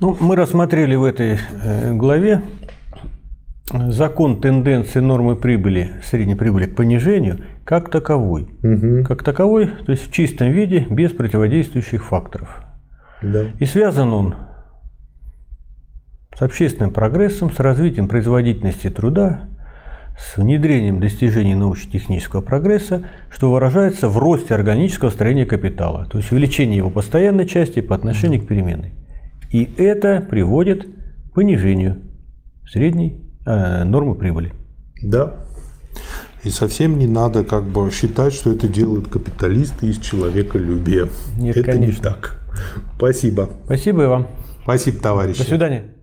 Ну, 0.00 0.16
мы 0.18 0.34
рассмотрели 0.34 0.96
в 0.96 1.04
этой 1.04 1.38
э, 1.62 1.94
главе 1.94 2.42
закон 3.72 4.40
тенденции 4.40 5.00
нормы 5.00 5.36
прибыли, 5.36 5.92
средней 6.04 6.34
прибыли 6.34 6.66
к 6.66 6.76
понижению 6.76 7.40
как 7.64 7.90
таковой. 7.90 8.48
Угу. 8.62 9.04
Как 9.04 9.22
таковой, 9.22 9.68
то 9.68 9.92
есть 9.92 10.08
в 10.08 10.12
чистом 10.12 10.50
виде, 10.50 10.86
без 10.90 11.12
противодействующих 11.12 12.04
факторов. 12.04 12.62
Да. 13.22 13.46
И 13.58 13.66
связан 13.66 14.12
он 14.12 14.34
с 16.36 16.42
общественным 16.42 16.92
прогрессом, 16.92 17.50
с 17.52 17.60
развитием 17.60 18.08
производительности 18.08 18.90
труда, 18.90 19.48
с 20.18 20.36
внедрением 20.36 21.00
достижений 21.00 21.54
научно-технического 21.54 22.42
прогресса, 22.42 23.04
что 23.30 23.50
выражается 23.50 24.08
в 24.08 24.18
росте 24.18 24.54
органического 24.54 25.10
строения 25.10 25.46
капитала, 25.46 26.06
то 26.06 26.18
есть 26.18 26.30
увеличении 26.32 26.76
его 26.76 26.90
постоянной 26.90 27.46
части 27.46 27.80
по 27.80 27.94
отношению 27.94 28.42
к 28.42 28.46
переменной. 28.46 28.92
И 29.50 29.68
это 29.76 30.20
приводит 30.20 30.86
к 30.86 31.34
понижению 31.34 32.02
средней 32.66 33.22
э, 33.44 33.84
нормы 33.84 34.14
прибыли. 34.14 34.52
Да. 35.02 35.34
И 36.44 36.50
совсем 36.50 36.98
не 36.98 37.06
надо 37.06 37.44
как 37.44 37.64
бы 37.64 37.90
считать, 37.90 38.32
что 38.32 38.50
это 38.52 38.66
делают 38.66 39.08
капиталисты 39.08 39.86
из 39.86 39.98
человеколюбия. 39.98 41.08
Нет, 41.36 41.56
это 41.56 41.72
конечно. 41.72 41.96
не 41.96 42.02
так. 42.02 42.40
Спасибо. 42.96 43.50
Спасибо 43.64 44.04
и 44.04 44.06
вам. 44.06 44.28
Спасибо, 44.62 44.98
товарищи. 45.00 45.38
До 45.38 45.44
свидания. 45.44 46.01